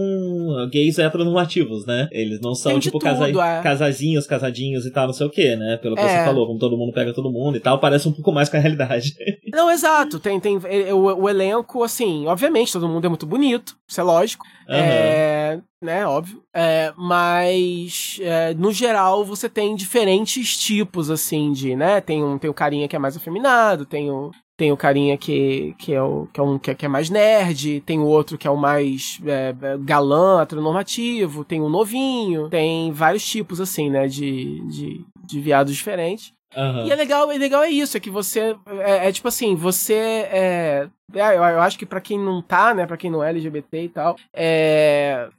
[0.71, 2.07] gays heteronormativos, né?
[2.11, 3.27] Eles não são, Tem tipo, tudo, casa...
[3.29, 3.61] é.
[3.61, 5.77] casazinhos, casadinhos e tal, não sei o que, né?
[5.81, 6.07] Pelo que É.
[6.07, 8.57] você falou, como todo mundo pega todo mundo e tal, parece um pouco mais com
[8.57, 9.13] a realidade.
[9.53, 10.19] Não, exato.
[10.19, 14.03] Tem, tem é, o, o elenco, assim, obviamente, todo mundo é muito bonito, isso é
[14.03, 14.45] lógico.
[14.69, 14.79] Aham.
[14.79, 16.41] É, né, óbvio.
[16.53, 21.99] É, mas, é, no geral, você tem diferentes tipos, assim, de, né?
[21.99, 24.31] Tem um, tem o carinha que é mais afeminado, tem o.
[24.57, 27.81] Tem o carinha que, que, é, o, que, é um, que, é, é mais nerd,
[27.81, 32.91] tem o outro que é o mais é, é, galã, heteronormativo, tem o novinho, tem
[32.91, 36.31] vários tipos, assim, né, de, de, de viados diferentes.
[36.55, 36.85] Aham.
[36.85, 39.93] E é legal, é legal é isso, é que você é, é tipo assim, você
[39.95, 43.29] é, é, eu, eu acho que pra quem não tá, né, Pra quem não é
[43.29, 45.29] LGBT e tal, é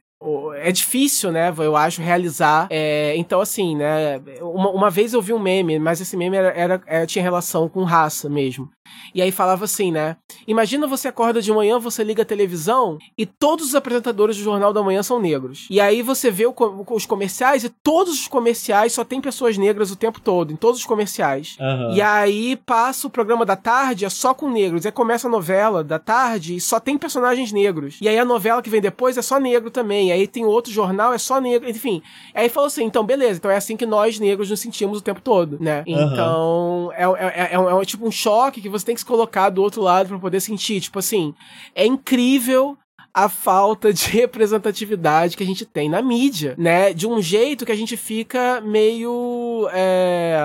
[0.58, 2.68] é difícil, né, eu acho, realizar.
[2.70, 6.48] é, então, assim, né, uma, uma vez eu vi um meme, mas esse meme era,
[6.50, 8.70] era- é, tinha relação com raça mesmo.
[9.14, 10.16] E aí falava assim, né?
[10.46, 14.72] Imagina você acorda de manhã, você liga a televisão e todos os apresentadores do Jornal
[14.72, 15.66] da Manhã são negros.
[15.70, 16.54] E aí você vê o,
[16.90, 20.80] os comerciais e todos os comerciais só tem pessoas negras o tempo todo, em todos
[20.80, 21.56] os comerciais.
[21.60, 21.94] Uhum.
[21.94, 24.86] E aí passa o programa da tarde, é só com negros.
[24.86, 27.98] Aí começa a novela da tarde e só tem personagens negros.
[28.00, 30.08] E aí a novela que vem depois é só negro também.
[30.08, 31.68] E aí tem outro jornal, é só negro.
[31.68, 32.02] Enfim.
[32.34, 35.20] Aí falou assim: então beleza, então é assim que nós negros nos sentimos o tempo
[35.20, 35.84] todo, né?
[35.86, 36.12] Uhum.
[36.12, 39.50] Então é, é, é, é, é tipo um choque que você tem que se colocar
[39.50, 40.80] do outro lado para poder sentir.
[40.80, 41.34] Tipo assim,
[41.74, 42.76] é incrível
[43.14, 46.92] a falta de representatividade que a gente tem na mídia, né?
[46.92, 49.68] De um jeito que a gente fica meio.
[49.72, 50.38] É...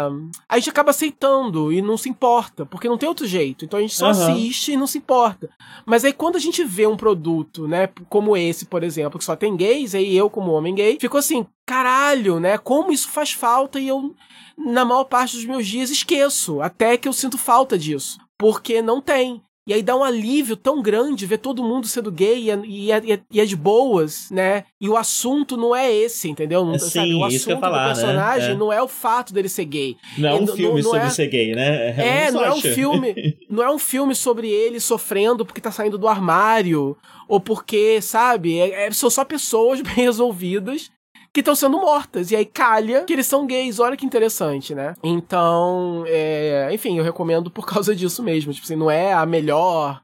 [0.49, 3.63] A gente acaba aceitando e não se importa, porque não tem outro jeito.
[3.63, 4.11] Então a gente só uhum.
[4.11, 5.49] assiste e não se importa.
[5.85, 9.35] Mas aí quando a gente vê um produto, né, como esse, por exemplo, que só
[9.35, 12.57] tem gays, aí eu, como homem gay, fico assim, caralho, né?
[12.57, 14.13] Como isso faz falta e eu,
[14.57, 16.61] na maior parte dos meus dias, esqueço.
[16.61, 18.17] Até que eu sinto falta disso.
[18.37, 19.41] Porque não tem.
[19.67, 22.91] E aí dá um alívio tão grande ver todo mundo sendo gay e é, e
[23.11, 24.63] é, e é de boas, né?
[24.79, 26.63] E o assunto não é esse, entendeu?
[26.63, 27.13] Não, é, sim, sabe?
[27.13, 27.93] O assunto falar, do né?
[27.93, 28.55] personagem né?
[28.55, 29.97] não é o fato dele ser gay.
[30.17, 31.09] Não é um filme não, não sobre é...
[31.09, 31.89] ser gay, né?
[31.89, 33.37] É, é não é um filme.
[33.49, 36.95] Não é um filme sobre ele sofrendo porque tá saindo do armário.
[37.27, 40.91] Ou porque, sabe, é, são só pessoas bem resolvidas
[41.33, 42.31] que estão sendo mortas.
[42.31, 43.79] E aí calha que eles são gays.
[43.79, 44.93] Olha que interessante, né?
[45.03, 48.53] Então, é, enfim, eu recomendo por causa disso mesmo.
[48.53, 50.01] Tipo assim, não é a melhor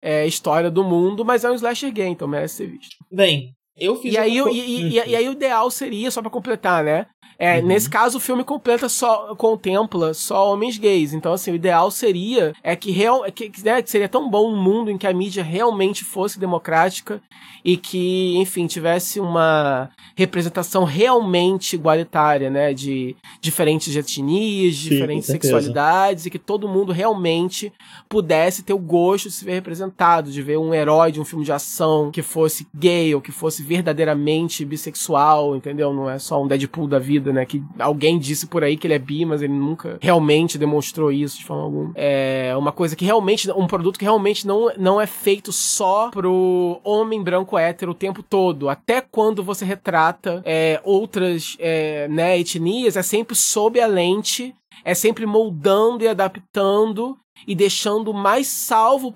[0.00, 2.96] é, história do mundo, mas é um slasher gay, então merece ser visto.
[3.10, 4.14] Bem, eu fiz.
[4.14, 4.50] E aí, uma...
[4.50, 7.06] e, e, e, e aí o ideal seria, só para completar, né?
[7.38, 7.66] É, uhum.
[7.66, 11.12] Nesse caso, o filme completa só, contempla só homens gays.
[11.12, 14.56] Então, assim, o ideal seria é que, real, que, né, que seria tão bom um
[14.56, 17.20] mundo em que a mídia realmente fosse democrática
[17.64, 22.74] e que, enfim, tivesse uma representação realmente igualitária, né?
[22.74, 27.72] De diferentes etnias, Sim, diferentes sexualidades, e que todo mundo realmente
[28.08, 31.44] pudesse ter o gosto de se ver representado, de ver um herói de um filme
[31.44, 35.92] de ação que fosse gay ou que fosse verdadeiramente bissexual, entendeu?
[35.92, 37.44] Não é só um Deadpool da vida, né?
[37.44, 41.38] Que alguém disse por aí que ele é bi, mas ele nunca realmente demonstrou isso
[41.38, 41.92] de forma alguma.
[41.94, 46.80] É uma coisa que realmente, um produto que realmente não, não é feito só pro
[46.84, 48.68] homem branco hétero o tempo todo.
[48.68, 54.54] Até quando você retrata é, outras é, né, etnias, é sempre sob a lente,
[54.84, 59.12] é sempre moldando e adaptando e deixando o mais salvo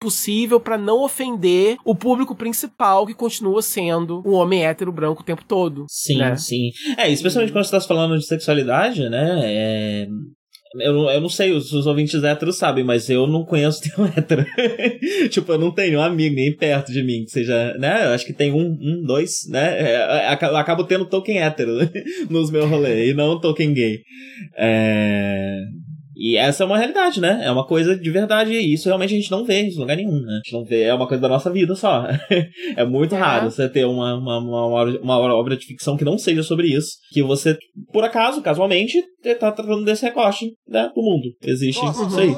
[0.00, 5.24] possível para não ofender o público principal que continua sendo um homem hétero branco o
[5.24, 5.86] tempo todo.
[5.88, 6.36] Sim, né?
[6.36, 6.70] sim.
[6.98, 9.40] É, especialmente quando você está falando de sexualidade, né?
[9.44, 10.06] É...
[10.80, 14.44] Eu, eu não sei, os, os ouvintes héteros sabem, mas eu não conheço nenhum hétero.
[15.30, 18.06] tipo, eu não tenho um amigo nem perto de mim que seja, né?
[18.06, 19.78] Eu acho que tem um, um dois, né?
[19.78, 21.72] É, é acabo tendo token hétero
[22.28, 24.00] nos meus rolês e não token gay.
[24.56, 25.60] É...
[26.16, 27.42] E essa é uma realidade, né?
[27.44, 28.52] É uma coisa de verdade.
[28.52, 30.32] E isso realmente a gente não vê em lugar nenhum, né?
[30.32, 32.06] A gente não vê, é uma coisa da nossa vida só.
[32.76, 33.18] é muito é.
[33.18, 36.98] raro você ter uma, uma, uma, uma, obra de ficção que não seja sobre isso.
[37.12, 37.56] Que você,
[37.92, 39.02] por acaso, casualmente,
[39.38, 41.34] tá tratando desse recorte né, do mundo.
[41.42, 42.34] Existe Nossa, isso aí.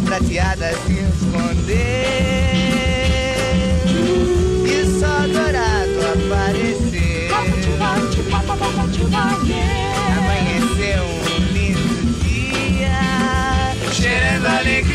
[0.00, 1.64] Prateada se esconder.
[4.64, 7.28] E só dourado aparecer.
[10.18, 12.98] Amanheceu um lindo dia,
[13.92, 14.93] cheirando alegria,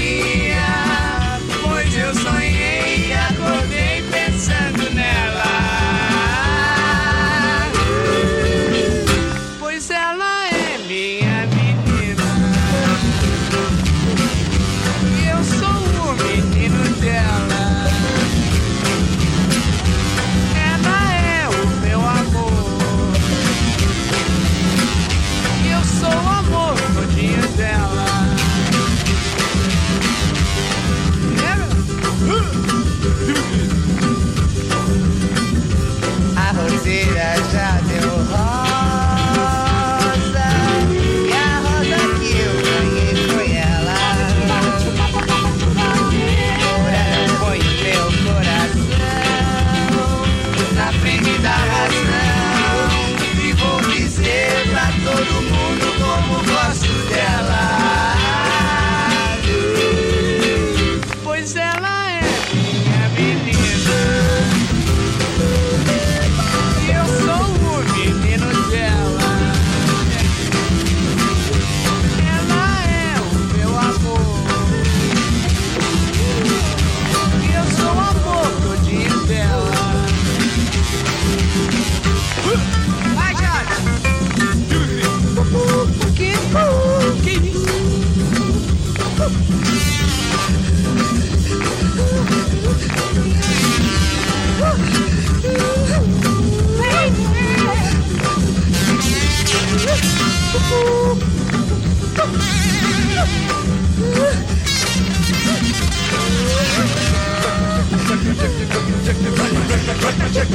[110.52, 110.54] A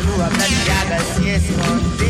[0.00, 2.08] lua prateada se escondeu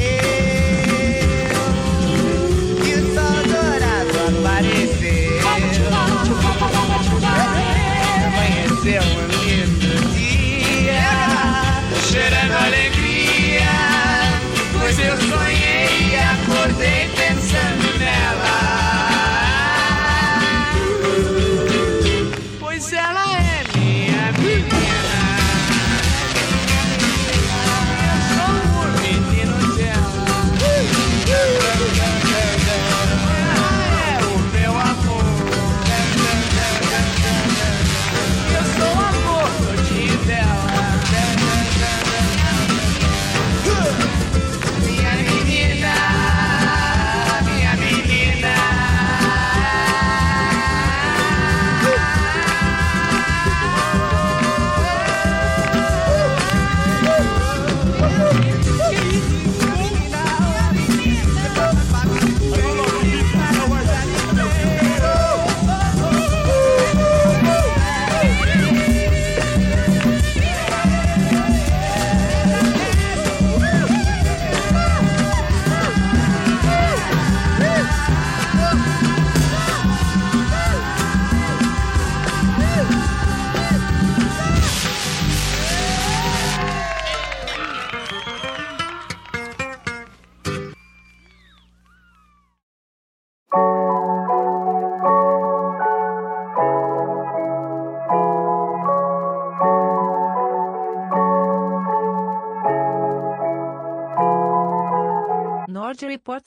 [2.82, 5.42] e o sol dourado apareceu.
[8.26, 9.31] Amanheceu